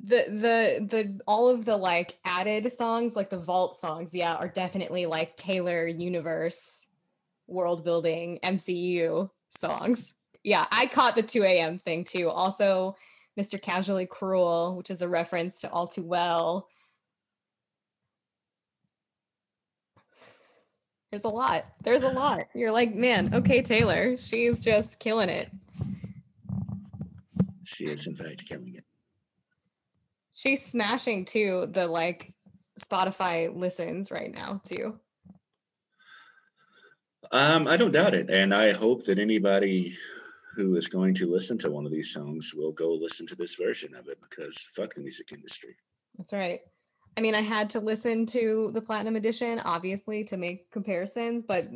[0.03, 4.47] the the the all of the like added songs like the vault songs yeah are
[4.49, 6.87] definitely like taylor universe
[7.47, 10.13] world building mcu songs.
[10.43, 12.29] Yeah i caught the 2 a.m thing too.
[12.29, 12.95] Also
[13.39, 16.67] mr casually cruel which is a reference to all too well
[21.11, 25.49] there's a lot there's a lot you're like man okay taylor she's just killing it
[27.63, 28.83] She is, in fact, killing it.
[30.33, 32.33] she's smashing too the like
[32.79, 34.99] spotify listens right now too
[37.31, 39.97] Um, I don't doubt it, and I hope that anybody
[40.55, 43.55] who is going to listen to one of these songs will go listen to this
[43.55, 45.75] version of it because fuck the music industry.
[46.17, 46.61] That's right.
[47.17, 51.67] I mean, I had to listen to the platinum edition, obviously, to make comparisons, but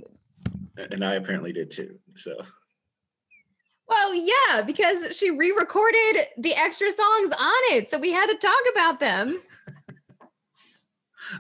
[0.91, 1.97] And I apparently did too.
[2.15, 2.35] So
[3.89, 8.61] well, yeah, because she re-recorded the extra songs on it, so we had to talk
[8.71, 9.39] about them.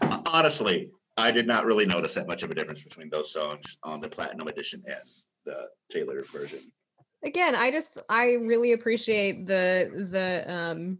[0.25, 3.99] honestly, I did not really notice that much of a difference between those songs on
[3.99, 5.09] the platinum edition and
[5.45, 6.59] the Taylor version.
[7.23, 10.99] again, I just I really appreciate the the um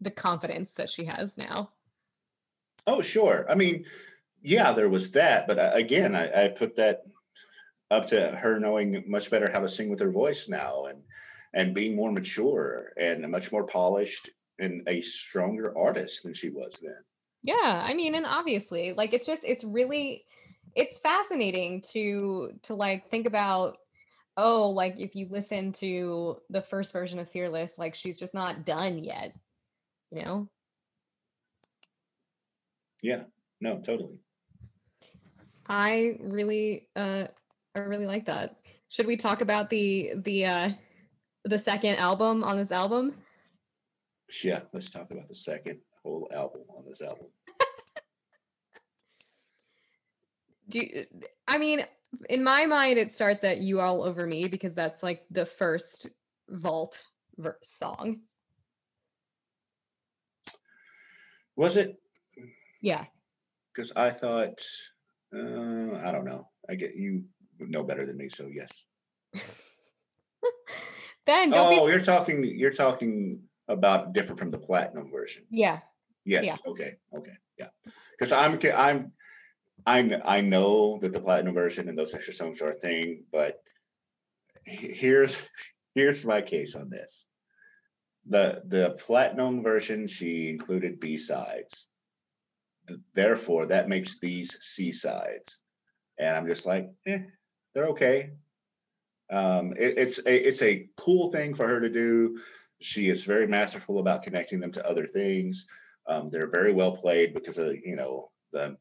[0.00, 1.70] the confidence that she has now.
[2.86, 3.46] Oh, sure.
[3.48, 3.84] I mean,
[4.42, 7.02] yeah, there was that, but uh, again, I, I put that
[7.90, 11.02] up to her knowing much better how to sing with her voice now, and
[11.54, 16.80] and being more mature and much more polished and a stronger artist than she was
[16.82, 16.96] then.
[17.42, 20.24] Yeah, I mean, and obviously, like it's just it's really
[20.74, 23.78] it's fascinating to to like think about
[24.36, 28.64] oh, like if you listen to the first version of Fearless, like she's just not
[28.64, 29.34] done yet,
[30.10, 30.48] you know?
[33.02, 33.24] Yeah,
[33.60, 34.20] no, totally.
[35.66, 37.26] I really uh
[37.74, 38.56] I really like that.
[38.88, 40.70] Should we talk about the the uh
[41.44, 43.14] the second album on this album?
[44.42, 47.26] Yeah, let's talk about the second whole album on this album.
[50.68, 51.06] Do you,
[51.48, 51.84] I mean
[52.28, 56.08] in my mind it starts at you all over me because that's like the first
[56.48, 57.02] vault
[57.36, 58.20] verse song.
[61.56, 62.01] Was it?
[62.82, 63.06] Yeah.
[63.72, 64.60] Because I thought,
[65.34, 66.50] uh, I don't know.
[66.68, 67.24] I get you
[67.58, 68.84] know better than me, so yes.
[71.26, 72.44] ben, oh, be- you're talking.
[72.44, 75.44] You're talking about different from the platinum version.
[75.48, 75.78] Yeah.
[76.26, 76.46] Yes.
[76.46, 76.70] Yeah.
[76.70, 76.96] Okay.
[77.16, 77.36] Okay.
[77.58, 77.68] Yeah.
[78.10, 78.58] Because I'm.
[78.76, 79.12] I'm.
[79.86, 83.62] I I know that the platinum version and those extra songs are a thing, but
[84.64, 85.48] here's
[85.94, 87.26] here's my case on this.
[88.26, 91.88] The the platinum version she included B sides.
[93.14, 95.62] Therefore, that makes these C sides,
[96.18, 97.20] and I'm just like, eh,
[97.74, 98.30] they're okay.
[99.30, 102.38] Um, it, it's a it's a cool thing for her to do.
[102.80, 105.66] She is very masterful about connecting them to other things.
[106.06, 108.76] Um, they're very well played because of you know the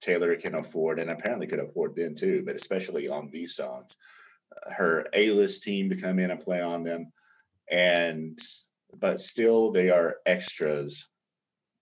[0.00, 3.96] Taylor can afford, and apparently could afford then too, but especially on these songs,
[4.70, 7.12] her A-list team to come in and play on them,
[7.70, 8.38] and
[8.98, 11.06] but still they are extras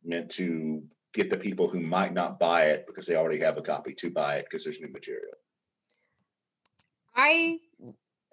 [0.04, 3.62] meant to get the people who might not buy it because they already have a
[3.62, 5.34] copy to buy it because there's new material.
[7.14, 7.58] I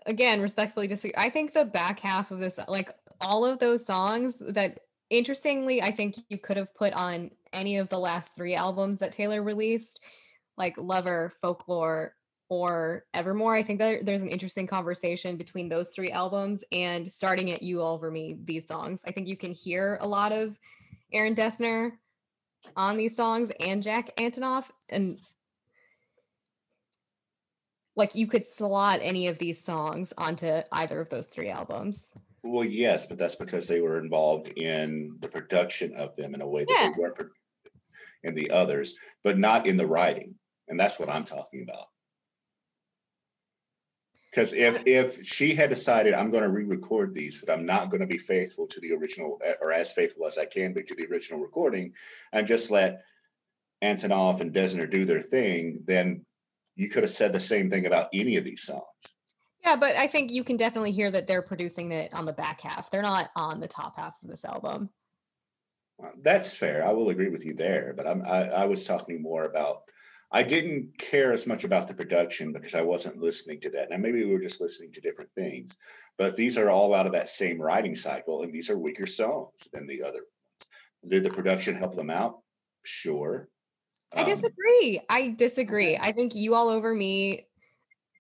[0.06, 1.14] again respectfully disagree.
[1.18, 5.92] I think the back half of this, like all of those songs that interestingly, I
[5.92, 10.00] think you could have put on any of the last three albums that Taylor released,
[10.58, 12.16] like Lover, Folklore,
[12.48, 13.56] or Evermore.
[13.56, 17.82] I think that there's an interesting conversation between those three albums and starting at You
[17.82, 19.04] All Over Me, these songs.
[19.06, 20.58] I think you can hear a lot of
[21.12, 21.92] Aaron Dessner
[22.76, 24.70] on these songs and Jack Antonoff.
[24.90, 25.20] And
[27.96, 32.12] like you could slot any of these songs onto either of those three albums.
[32.44, 36.48] Well, yes, but that's because they were involved in the production of them in a
[36.48, 36.92] way that yeah.
[36.92, 37.20] they weren't
[38.24, 40.36] in the others, but not in the writing.
[40.68, 41.88] And that's what I'm talking about.
[44.30, 48.02] Because if if she had decided I'm going to re-record these, but I'm not going
[48.02, 50.96] to be faithful to the original eh, or as faithful as I can be to
[50.96, 51.94] the original recording,
[52.32, 53.02] and just let
[53.82, 56.26] Antonoff and Dessner do their thing, then
[56.76, 59.16] you could have said the same thing about any of these songs.
[59.64, 62.62] Yeah, but I think you can definitely hear that they're producing it on the back
[62.62, 62.92] half.
[62.92, 64.90] They're not on the top half of this album.
[66.22, 66.86] That's fair.
[66.86, 69.84] I will agree with you there, but I'm, I, I was talking more about.
[70.32, 73.90] I didn't care as much about the production because I wasn't listening to that.
[73.90, 75.76] Now maybe we were just listening to different things,
[76.18, 79.68] but these are all out of that same writing cycle, and these are weaker songs
[79.74, 81.10] than the other ones.
[81.10, 82.40] Did the production help them out?
[82.84, 83.50] Sure.
[84.14, 85.02] I um, disagree.
[85.10, 85.98] I disagree.
[85.98, 87.48] I think you all over me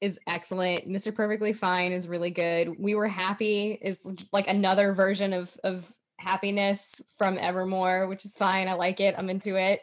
[0.01, 0.87] is excellent.
[0.87, 1.13] Mr.
[1.13, 2.73] Perfectly Fine is really good.
[2.79, 3.99] We Were Happy is
[4.31, 8.67] like another version of of happiness from Evermore, which is fine.
[8.67, 9.15] I like it.
[9.17, 9.79] I'm into it.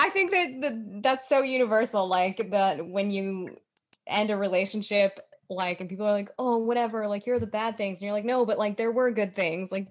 [0.00, 2.06] I think that the, that's so universal.
[2.08, 3.58] Like that when you
[4.06, 7.76] end a relationship, like, and people are like, oh, whatever, like, here are the bad
[7.76, 7.98] things.
[7.98, 9.70] And you're like, no, but like, there were good things.
[9.70, 9.88] Like,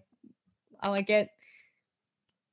[0.82, 1.30] I like it.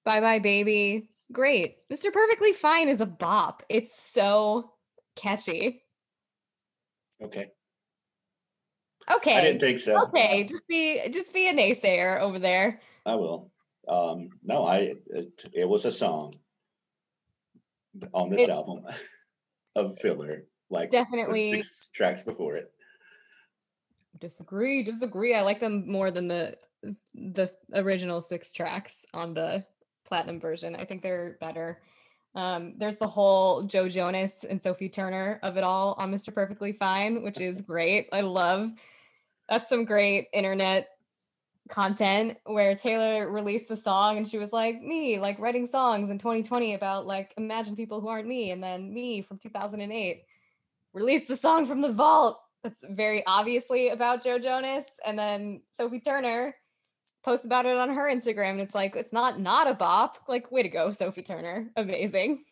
[0.04, 1.08] Bye bye, baby.
[1.32, 1.76] Great.
[1.90, 2.12] Mr.
[2.12, 3.62] Perfectly Fine is a bop.
[3.70, 4.72] It's so
[5.16, 5.82] catchy.
[7.22, 7.46] Okay.
[9.10, 9.34] Okay.
[9.34, 10.02] I didn't think so.
[10.04, 12.80] Okay, just be just be a naysayer over there.
[13.06, 13.50] I will.
[13.88, 16.34] Um, no, I it, it was a song
[18.12, 18.84] on this album
[19.76, 22.72] of filler, like definitely six tracks before it.
[24.18, 25.34] Disagree, disagree.
[25.34, 26.56] I like them more than the
[27.14, 29.64] the original six tracks on the
[30.04, 30.76] platinum version.
[30.76, 31.80] I think they're better.
[32.34, 36.34] Um, there's the whole Joe Jonas and Sophie Turner of it all on Mr.
[36.34, 38.08] Perfectly Fine, which is great.
[38.12, 38.72] I love
[39.48, 40.88] that's some great internet
[41.68, 46.18] content where Taylor released the song and she was like, me, like writing songs in
[46.18, 48.50] 2020 about like imagine people who aren't me.
[48.50, 50.22] And then me from 2008
[50.92, 52.40] released the song from the vault.
[52.62, 56.54] that's very obviously about Joe Jonas, and then Sophie Turner
[57.24, 60.18] posts about it on her Instagram, and it's like it's not not a bop.
[60.26, 62.44] Like, way to go, Sophie Turner, amazing.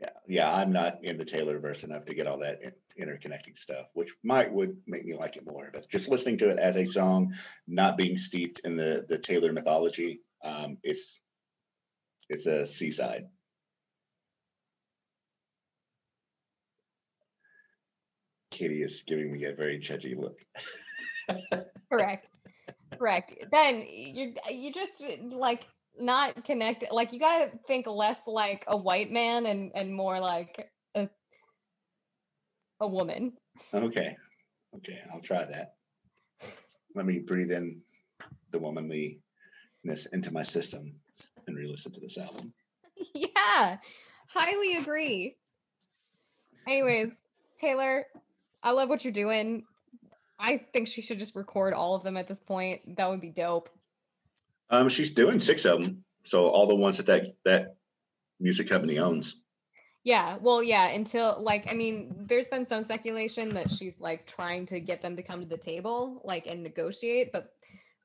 [0.00, 2.60] Yeah, yeah, I'm not in the Taylor verse enough to get all that
[2.98, 5.68] interconnecting stuff, which might would make me like it more.
[5.72, 7.34] But just listening to it as a song,
[7.68, 11.20] not being steeped in the the Taylor mythology, um, it's
[12.30, 13.26] it's a C side.
[18.50, 20.38] Katie is giving me a very judgy look.
[21.92, 22.26] Correct.
[22.98, 23.34] Correct.
[23.52, 25.66] Then you you just like
[25.98, 30.70] not connect like you gotta think less like a white man and and more like
[30.94, 31.08] a
[32.80, 33.32] a woman.
[33.74, 34.16] Okay,
[34.76, 35.74] okay, I'll try that.
[36.94, 37.82] Let me breathe in
[38.50, 39.20] the womanliness
[40.12, 40.94] into my system
[41.46, 42.52] and re-listen to this album.
[43.14, 43.76] yeah,
[44.28, 45.36] highly agree.
[46.66, 47.12] Anyways,
[47.58, 48.06] Taylor,
[48.62, 49.64] I love what you're doing.
[50.38, 52.96] I think she should just record all of them at this point.
[52.96, 53.68] That would be dope.
[54.70, 57.76] Um, she's doing six of them, so all the ones that that, that
[58.38, 59.42] music company owns.
[60.02, 64.64] Yeah, well, yeah, until like I mean, there's been some speculation that she's like trying
[64.66, 67.52] to get them to come to the table, like and negotiate, but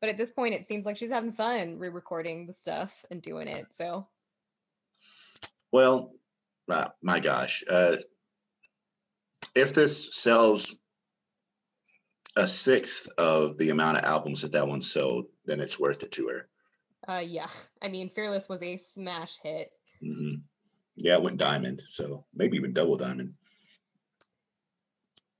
[0.01, 3.47] but at this point it seems like she's having fun re-recording the stuff and doing
[3.47, 3.67] it.
[3.71, 4.07] So
[5.71, 6.13] Well,
[6.69, 7.97] uh, my gosh, uh,
[9.55, 10.77] if this sells
[12.35, 16.11] a sixth of the amount of albums that that one sold, then it's worth it
[16.11, 16.49] to her.
[17.07, 17.49] Uh yeah,
[17.81, 19.71] I mean, Fearless was a smash hit.
[20.01, 20.35] hmm
[20.97, 23.33] Yeah, it went diamond, so maybe even double diamond.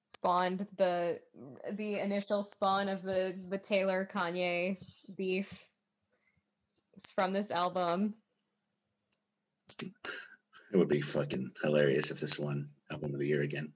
[0.06, 1.20] Spawned the
[1.74, 4.78] the initial spawn of the the Taylor Kanye
[5.16, 5.66] beef
[6.96, 8.16] It's from this album.
[9.82, 13.74] It would be fucking hilarious if this won album of the year again.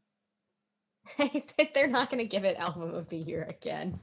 [1.73, 3.99] They're not going to give it album of the year again.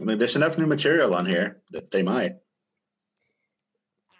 [0.00, 2.36] I mean, there's enough new material on here that they might.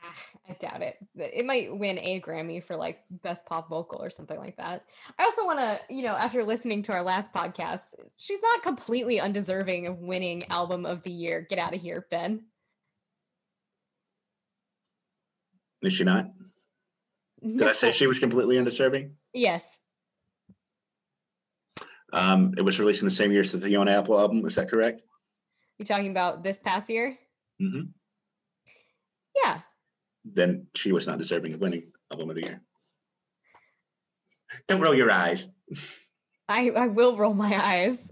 [0.03, 0.15] Ah,
[0.49, 0.97] I doubt it.
[1.17, 4.85] It might win a Grammy for like best pop vocal or something like that.
[5.19, 9.21] I also want to, you know, after listening to our last podcast, she's not completely
[9.21, 11.47] undeserving of winning album of the year.
[11.49, 12.45] Get out of here, Ben.
[15.83, 16.31] Is she not?
[17.43, 19.13] Did I say she was completely undeserving?
[19.33, 19.79] Yes.
[22.13, 24.45] Um, it was released in the same year as the Fiona Apple album.
[24.47, 25.03] Is that correct?
[25.79, 27.19] You talking about this past year?
[27.61, 27.83] Mm-hmm.
[29.45, 29.61] Yeah.
[30.25, 32.63] Then she was not deserving of winning album of the year.
[34.69, 35.51] Don't roll your eyes.
[36.49, 38.11] I, I will roll my eyes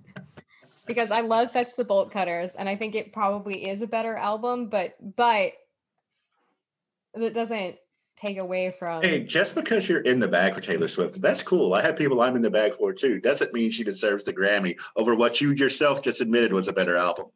[0.87, 4.17] because I love Fetch the Bolt Cutters and I think it probably is a better
[4.17, 5.53] album, but but
[7.15, 7.77] that doesn't
[8.17, 11.75] take away from Hey, just because you're in the bag for Taylor Swift, that's cool.
[11.75, 13.21] I have people I'm in the bag for too.
[13.21, 16.97] Doesn't mean she deserves the Grammy over what you yourself just admitted was a better
[16.97, 17.27] album.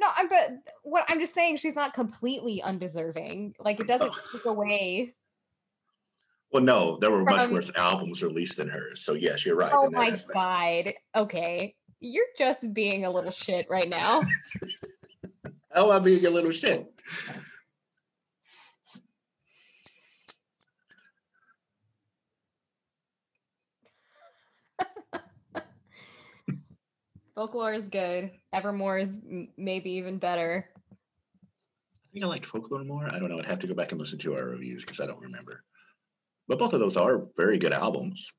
[0.00, 0.50] No, I'm but
[0.82, 3.54] what I'm just saying she's not completely undeserving.
[3.60, 5.14] Like it doesn't take away.
[6.52, 9.02] Well, no, there were much From- worse albums released than hers.
[9.02, 9.72] So yes, you're right.
[9.74, 10.34] Oh my aspect.
[10.34, 10.94] god.
[11.14, 11.76] Okay.
[12.00, 14.22] You're just being a little shit right now.
[15.72, 16.92] Oh, I'm being a little shit.
[27.40, 28.32] Folklore is good.
[28.52, 29.18] Evermore is
[29.56, 30.68] maybe even better.
[30.92, 33.08] I think I liked Folklore more.
[33.10, 33.38] I don't know.
[33.38, 35.64] I'd have to go back and listen to our reviews because I don't remember.
[36.48, 38.34] But both of those are very good albums.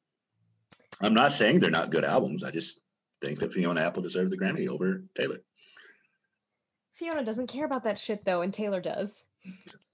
[1.01, 2.43] I'm not saying they're not good albums.
[2.43, 2.79] I just
[3.21, 5.39] think that Fiona Apple deserved the Grammy over Taylor.
[6.93, 9.25] Fiona doesn't care about that shit though, and Taylor does.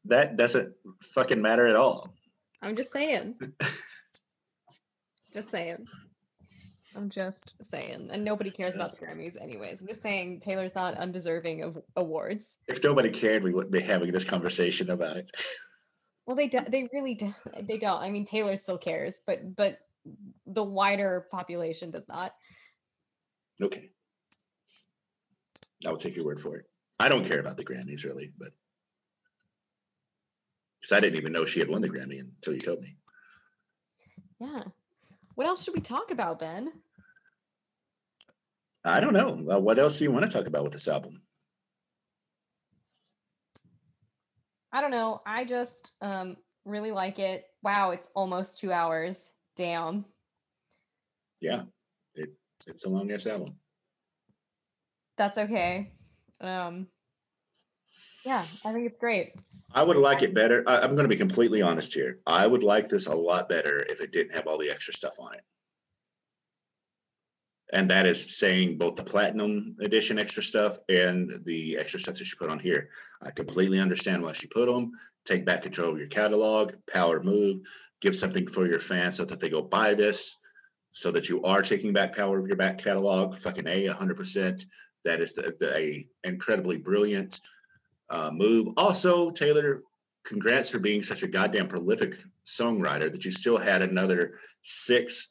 [0.04, 2.14] That doesn't fucking matter at all.
[2.62, 3.36] I'm just saying.
[5.34, 5.86] just saying.
[6.98, 8.10] I'm just saying.
[8.12, 9.82] And nobody cares about the Grammys anyways.
[9.82, 12.58] I'm just saying Taylor's not undeserving of awards.
[12.68, 15.30] If nobody cared, we wouldn't be having this conversation about it.
[16.26, 18.02] Well, they do, they really do, they don't.
[18.02, 19.80] I mean, Taylor still cares, but but
[20.46, 22.34] the wider population does not.
[23.62, 23.92] Okay.
[25.86, 26.66] I will take your word for it.
[27.00, 28.50] I don't care about the Grammys really, but
[30.82, 32.98] because I didn't even know she had won the Grammy until you told me.
[34.40, 34.64] Yeah.
[35.36, 36.72] What else should we talk about, Ben?
[38.88, 39.56] I don't know.
[39.56, 41.22] Uh, what else do you want to talk about with this album?
[44.72, 45.22] I don't know.
[45.26, 47.46] I just um really like it.
[47.64, 49.30] Wow, it's almost two hours.
[49.56, 50.06] Damn.
[51.40, 51.64] Yeah,
[52.16, 52.34] it
[52.66, 53.56] it's a long ass album.
[55.18, 55.94] That's okay.
[56.42, 56.88] Um
[58.26, 59.34] yeah, I think it's great.
[59.74, 60.64] I would like it better.
[60.68, 62.20] I, I'm going to be completely honest here.
[62.28, 65.14] I would like this a lot better if it didn't have all the extra stuff
[65.20, 65.42] on it.
[67.74, 72.26] And that is saying both the platinum edition extra stuff and the extra stuff that
[72.26, 72.90] she put on here.
[73.22, 74.92] I completely understand why she put them.
[75.26, 77.62] Take back control of your catalog, power move,
[78.02, 80.38] give something for your fans so that they go buy this,
[80.92, 83.36] so that you are taking back power of your back catalog.
[83.36, 84.66] Fucking a, hundred percent.
[85.04, 87.42] That is the, the a incredibly brilliant
[88.10, 88.70] uh, move.
[88.78, 89.84] Also, Taylor,
[90.24, 92.16] congrats for being such a goddamn prolific
[92.46, 95.28] songwriter that you still had another six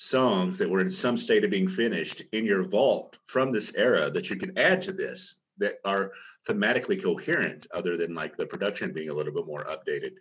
[0.00, 4.10] songs that were in some state of being finished in your vault from this era
[4.10, 6.12] that you can add to this that are
[6.48, 10.12] thematically coherent other than like the production being a little bit more updated.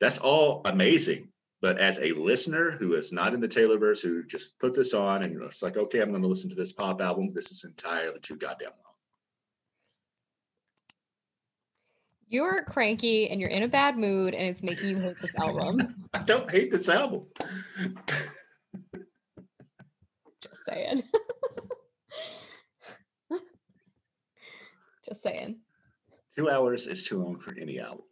[0.00, 1.28] That's all amazing
[1.62, 5.22] but as a listener who is not in the taylorverse who just put this on
[5.22, 8.20] and it's like okay i'm going to listen to this pop album this is entirely
[8.20, 8.92] too goddamn long.
[12.28, 16.06] You're cranky and you're in a bad mood and it's making you hate this album.
[16.14, 17.24] i don't hate this album
[20.68, 21.02] saying.
[25.08, 25.60] Just saying.
[26.36, 28.04] two hours is too long for any album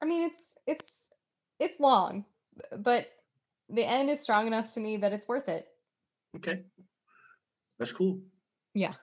[0.00, 1.08] I mean, it's it's
[1.58, 2.24] it's long,
[2.76, 3.08] but
[3.68, 5.66] the end is strong enough to me that it's worth it.
[6.36, 6.62] okay
[7.78, 8.20] that's cool
[8.74, 8.94] Yeah.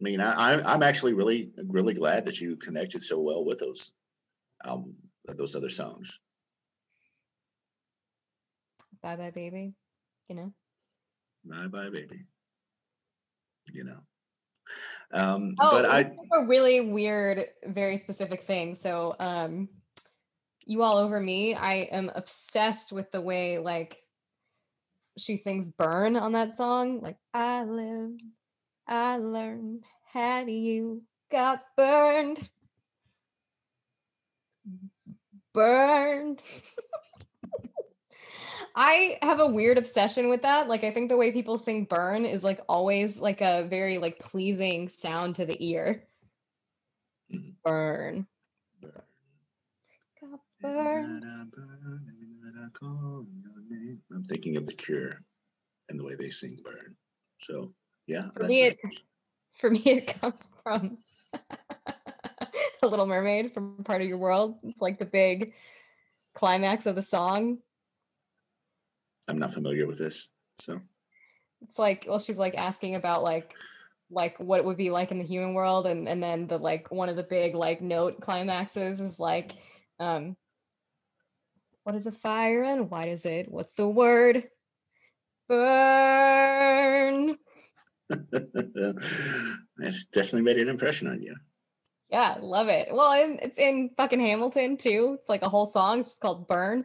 [0.00, 3.58] I mean, I, I'm I'm actually really really glad that you connected so well with
[3.58, 3.92] those
[4.64, 4.94] um
[5.26, 6.20] those other songs.
[9.02, 9.74] Bye bye baby.
[10.28, 10.52] You know.
[11.48, 12.24] Bye bye, baby.
[13.72, 13.98] You know.
[15.12, 18.74] Um, Oh, but I a really weird, very specific thing.
[18.74, 19.68] So, um,
[20.66, 21.54] you all over me.
[21.54, 23.96] I am obsessed with the way like
[25.16, 27.00] she sings "Burn" on that song.
[27.00, 28.10] Like I live,
[28.86, 32.50] I learned, had you got burned,
[35.54, 36.42] burned.
[38.74, 40.68] I have a weird obsession with that.
[40.68, 44.18] Like I think the way people sing burn is like always like a very like
[44.18, 46.04] pleasing sound to the ear.
[47.32, 47.54] Mhm.
[47.64, 48.26] Burn.
[48.80, 49.00] Burn.
[54.10, 55.20] I'm thinking of the Cure
[55.88, 56.96] and the way they sing "Burn."
[57.40, 57.72] So
[58.06, 58.78] yeah, For me, it-
[59.58, 60.98] For me it comes from
[62.80, 64.58] The Little Mermaid from Part of Your World.
[64.62, 65.52] It's like the big
[66.34, 67.58] climax of the song.
[69.28, 70.30] I'm not familiar with this.
[70.58, 70.80] So.
[71.62, 73.54] It's like well she's like asking about like
[74.10, 76.90] like what it would be like in the human world and and then the like
[76.90, 79.52] one of the big like note climaxes is like
[79.98, 80.36] um
[81.82, 84.44] what is a fire and why does it what's the word?
[85.48, 87.36] Burn.
[89.80, 91.36] That definitely made an impression on you.
[92.10, 92.88] yeah love it.
[92.92, 95.16] Well it's in fucking hamilton too.
[95.20, 96.00] It's like a whole song.
[96.00, 96.84] It's just called burn.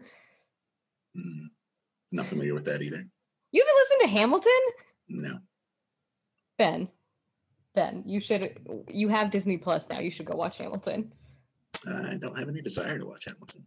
[1.17, 1.47] Mm,
[2.13, 3.03] Not familiar with that either.
[3.51, 4.63] you haven't listened to hamilton
[5.09, 5.39] No.
[6.57, 6.89] ben
[7.75, 8.59] ben you should
[8.89, 11.11] you have disney plus now you should go watch hamilton
[11.87, 13.65] I don't have any desire to watch Hamilton.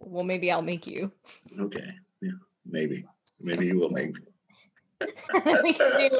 [0.00, 1.10] well maybe i'll make you
[1.58, 1.90] Okay.
[2.20, 2.30] Yeah.
[2.64, 3.04] Maybe.
[3.40, 4.16] Maybe you will make
[5.64, 6.18] we can do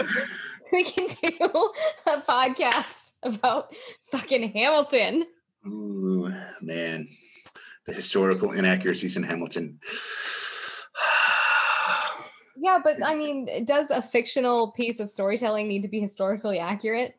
[0.73, 1.73] we can do
[2.07, 3.75] a podcast about
[4.11, 5.25] fucking Hamilton.
[5.67, 7.09] Ooh, man.
[7.87, 9.79] The historical inaccuracies in Hamilton.
[12.55, 17.17] Yeah, but I mean, does a fictional piece of storytelling need to be historically accurate?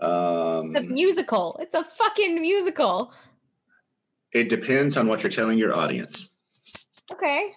[0.00, 1.56] um, It's a musical.
[1.60, 3.12] It's a fucking musical.
[4.32, 6.30] it depends on what you're telling your audience.
[7.12, 7.52] Okay.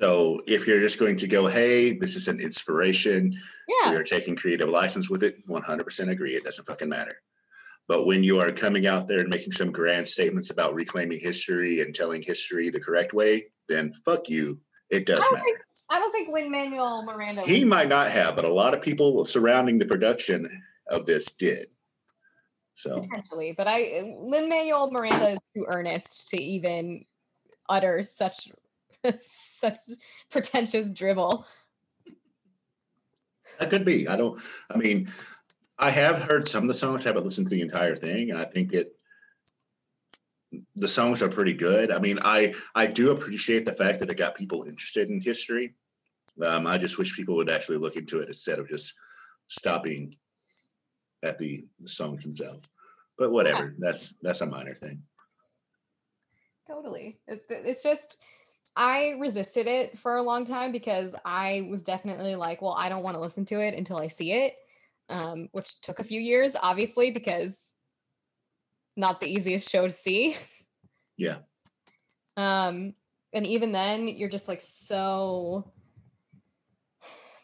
[0.00, 3.32] So if you're just going to go, hey, this is an inspiration,
[3.66, 3.90] Yeah.
[3.90, 6.34] we are taking creative license with it 100% agree.
[6.36, 7.16] It doesn't fucking matter.
[7.88, 11.80] But when you are coming out there and making some grand statements about reclaiming history
[11.80, 14.58] and telling history the correct way then fuck you.
[14.88, 15.44] It does I matter.
[15.44, 15.58] think
[15.90, 17.42] I don't think Lin Manuel Miranda.
[17.42, 21.68] he might not have but a lot of people surrounding the production of this did.
[22.74, 23.00] So.
[23.00, 27.04] Potentially, but I Lin Manuel Miranda is too earnest to even
[27.68, 28.48] utter such
[29.20, 29.76] such
[30.30, 31.46] pretentious dribble.
[33.58, 34.08] that could be.
[34.08, 34.40] I don't
[34.70, 35.08] i mean
[35.78, 38.38] i have heard some of the songs I haven't listened to the entire thing and
[38.38, 38.94] i think it
[40.76, 41.90] the songs are pretty good.
[41.90, 45.74] I mean i i do appreciate the fact that it got people interested in history.
[46.44, 48.94] Um, i just wish people would actually look into it instead of just
[49.48, 50.14] stopping
[51.22, 52.68] at the, the songs themselves.
[53.18, 53.74] But whatever.
[53.78, 55.02] That's that's a minor thing.
[56.66, 57.18] Totally.
[57.26, 58.18] It- It's just
[58.78, 63.02] I resisted it for a long time because I was definitely like, well, I don't
[63.02, 64.54] want to listen to it until I see it,
[65.08, 67.60] um, which took a few years, obviously, because
[68.96, 70.36] not the easiest show to see.
[71.16, 71.38] Yeah.
[72.36, 72.92] Um,
[73.32, 75.72] and even then, you're just like so.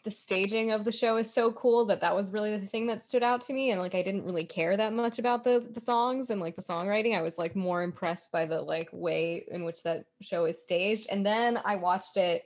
[0.05, 3.03] The staging of the show is so cool that that was really the thing that
[3.03, 5.79] stood out to me, and like I didn't really care that much about the the
[5.79, 7.17] songs and like the songwriting.
[7.17, 11.07] I was like more impressed by the like way in which that show is staged.
[11.09, 12.43] And then I watched it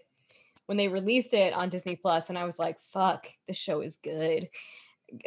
[0.68, 3.98] when they released it on Disney Plus, and I was like, "Fuck, this show is
[3.98, 4.50] good."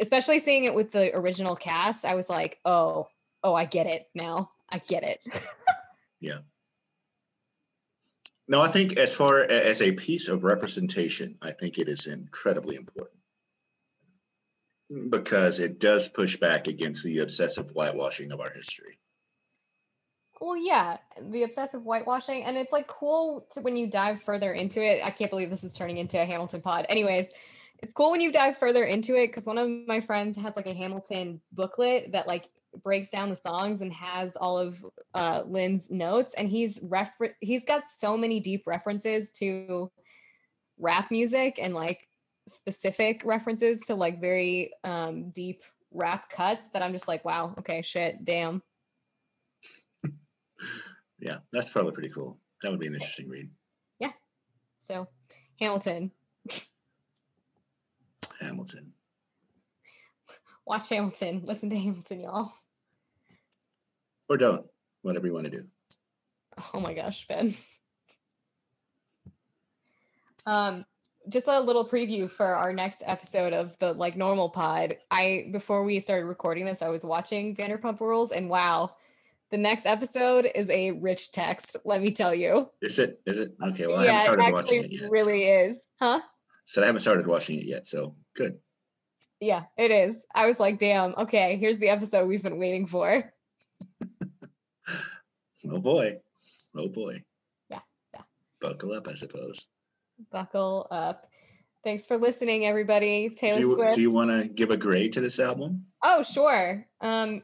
[0.01, 3.09] Especially seeing it with the original cast, I was like, "Oh,
[3.43, 4.49] oh, I get it now.
[4.69, 5.19] I get it."
[8.47, 12.75] No, I think as far as a piece of representation, I think it is incredibly
[12.75, 13.19] important
[15.09, 18.99] because it does push back against the obsessive whitewashing of our history.
[20.41, 24.83] Well, yeah, the obsessive whitewashing, and it's like cool to, when you dive further into
[24.83, 24.99] it.
[25.03, 26.85] I can't believe this is turning into a Hamilton pod.
[26.89, 27.29] Anyways,
[27.81, 30.67] it's cool when you dive further into it because one of my friends has like
[30.67, 32.49] a Hamilton booklet that like
[32.83, 37.65] breaks down the songs and has all of uh, Lin's notes, and he's refer he's
[37.65, 39.91] got so many deep references to
[40.79, 42.07] rap music and like
[42.47, 47.81] specific references to like very um, deep rap cuts that I'm just like, wow, okay,
[47.81, 48.61] shit, damn.
[51.19, 52.37] Yeah, that's probably pretty cool.
[52.61, 53.49] That would be an interesting read.
[53.97, 54.11] Yeah.
[54.81, 55.07] So
[55.57, 56.11] Hamilton,
[58.41, 58.91] Hamilton.
[60.65, 62.51] watch Hamilton, listen to Hamilton, y'all.
[64.29, 64.65] Or don't,
[65.01, 65.65] whatever you want to do.
[66.73, 67.55] Oh my gosh, Ben.
[70.45, 70.85] Um,
[71.29, 74.97] just a little preview for our next episode of the like normal pod.
[75.09, 78.95] I before we started recording this, I was watching Vanderpump Rules, and wow,
[79.51, 81.77] the next episode is a rich text.
[81.85, 82.69] Let me tell you.
[82.81, 83.21] Is it?
[83.25, 83.53] Is it?
[83.63, 85.11] Okay, well, I yeah, haven't it started watching actually it yet.
[85.11, 86.19] really is, huh?
[86.65, 87.87] So I haven't started watching it yet.
[87.87, 88.57] So good.
[89.39, 90.25] Yeah, it is.
[90.33, 91.13] I was like, damn.
[91.17, 93.33] Okay, here's the episode we've been waiting for.
[95.69, 96.17] Oh boy.
[96.75, 97.23] Oh boy.
[97.69, 97.79] Yeah,
[98.13, 98.21] yeah.
[98.59, 99.67] Buckle up, I suppose.
[100.31, 101.27] Buckle up.
[101.83, 103.29] Thanks for listening, everybody.
[103.29, 103.95] Taylor do you, Swift.
[103.95, 105.85] do you want to give a grade to this album?
[106.01, 106.85] Oh, sure.
[107.01, 107.43] Um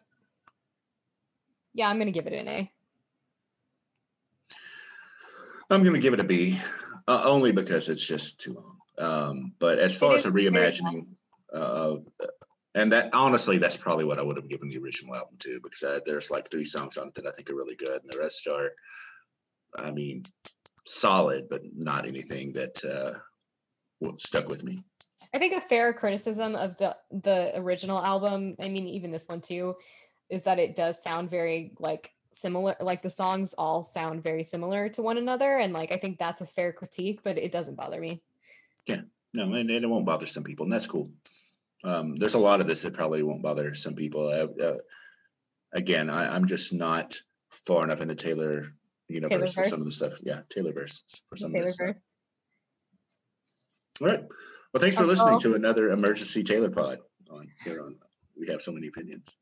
[1.74, 2.72] Yeah, I'm going to give it an A.
[5.70, 6.60] I'm going to give it a B,
[7.08, 8.78] uh, only because it's just too long.
[8.98, 11.06] Um, but as far as a reimagining,
[11.54, 11.98] uh,
[12.76, 15.84] and that honestly, that's probably what I would have given the original album too, because
[15.84, 18.20] uh, there's like three songs on it that I think are really good, and the
[18.20, 18.72] rest are,
[19.78, 20.24] I mean,
[20.86, 23.14] solid, but not anything that uh,
[24.18, 24.84] stuck with me.
[25.34, 29.42] I think a fair criticism of the the original album, I mean even this one
[29.42, 29.76] too,
[30.30, 34.88] is that it does sound very like similar like the songs all sound very similar
[34.88, 38.00] to one another and like I think that's a fair critique, but it doesn't bother
[38.00, 38.22] me.
[38.86, 39.02] Yeah
[39.34, 41.10] no, and, and it won't bother some people, and that's cool.
[41.84, 44.28] Um, there's a lot of this that probably won't bother some people.
[44.28, 44.78] Uh, uh,
[45.74, 47.16] again, I, I'm just not
[47.66, 48.74] far enough into Taylor
[49.08, 50.14] universe for some of the stuff.
[50.24, 51.98] Yeah, Taylor verse for some of Taylor this stuff.
[54.02, 54.24] All right.
[54.74, 57.00] Well, thanks for Uh, listening to another emergency Taylor pod
[57.30, 57.96] on here on.
[58.38, 59.38] We have so many opinions.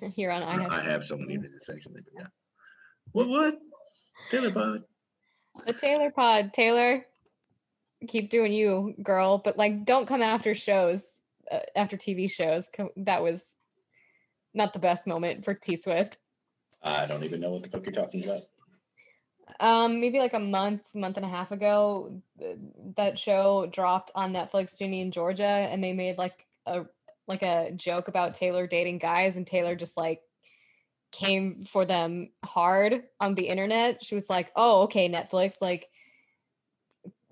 [0.16, 1.68] Here on I have, I have so many opinions.
[1.68, 2.26] Actually, yeah.
[3.12, 3.28] What?
[3.28, 3.58] What?
[4.30, 4.82] Taylor pod.
[5.66, 6.52] the Taylor pod.
[6.52, 7.06] Taylor,
[8.08, 11.04] keep doing you, girl, but like don't come after shows
[11.52, 12.68] uh, after TV shows.
[12.96, 13.54] That was
[14.54, 16.18] not the best moment for T Swift.
[16.82, 18.42] I don't even know what the fuck you're talking about.
[19.60, 22.20] Um, maybe like a month, month and a half ago,
[22.96, 26.86] that show dropped on Netflix, Ginny & Georgia, and they made like a
[27.28, 30.20] like a joke about Taylor dating guys, and Taylor just like
[31.12, 34.04] came for them hard on the internet.
[34.04, 35.88] She was like, "Oh, okay, Netflix, like,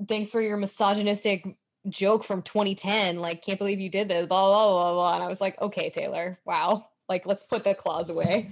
[0.07, 1.45] thanks for your misogynistic
[1.89, 3.21] joke from 2010.
[3.21, 5.15] Like, can't believe you did this." Blah blah blah blah.
[5.15, 8.51] And I was like, "Okay, Taylor, wow, like, let's put the claws away."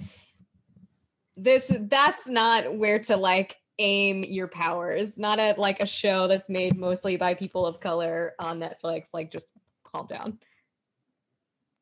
[1.41, 6.49] this that's not where to like aim your powers not at like a show that's
[6.49, 9.53] made mostly by people of color on netflix like just
[9.85, 10.37] calm down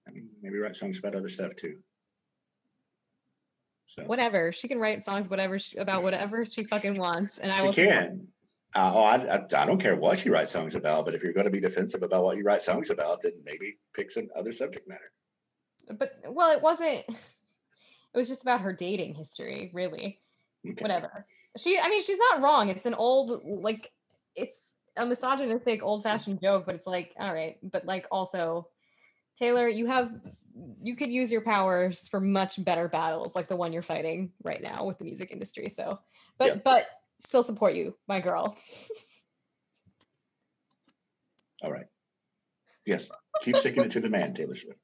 [0.07, 1.79] I mean, maybe write songs about other stuff too.
[3.85, 7.59] So whatever she can write songs whatever she, about whatever she fucking wants and i
[7.59, 8.27] she will can.
[8.75, 11.33] Uh, oh, I, I, I don't care what you write songs about, but if you're
[11.33, 14.51] going to be defensive about what you write songs about, then maybe pick some other
[14.51, 15.11] subject matter.
[15.97, 20.19] but well it wasn't it was just about her dating history really
[20.69, 20.83] Okay.
[20.83, 21.25] whatever
[21.57, 23.89] she i mean she's not wrong it's an old like
[24.35, 28.67] it's a misogynistic old-fashioned joke but it's like all right but like also
[29.39, 30.11] taylor you have
[30.83, 34.61] you could use your powers for much better battles like the one you're fighting right
[34.61, 35.97] now with the music industry so
[36.37, 36.61] but Yeah.
[36.65, 36.87] but
[37.19, 38.57] still support you my girl
[41.63, 41.87] All right.
[42.85, 43.11] Yes.
[43.41, 44.79] Keep sticking it to the man, Taylor Swift.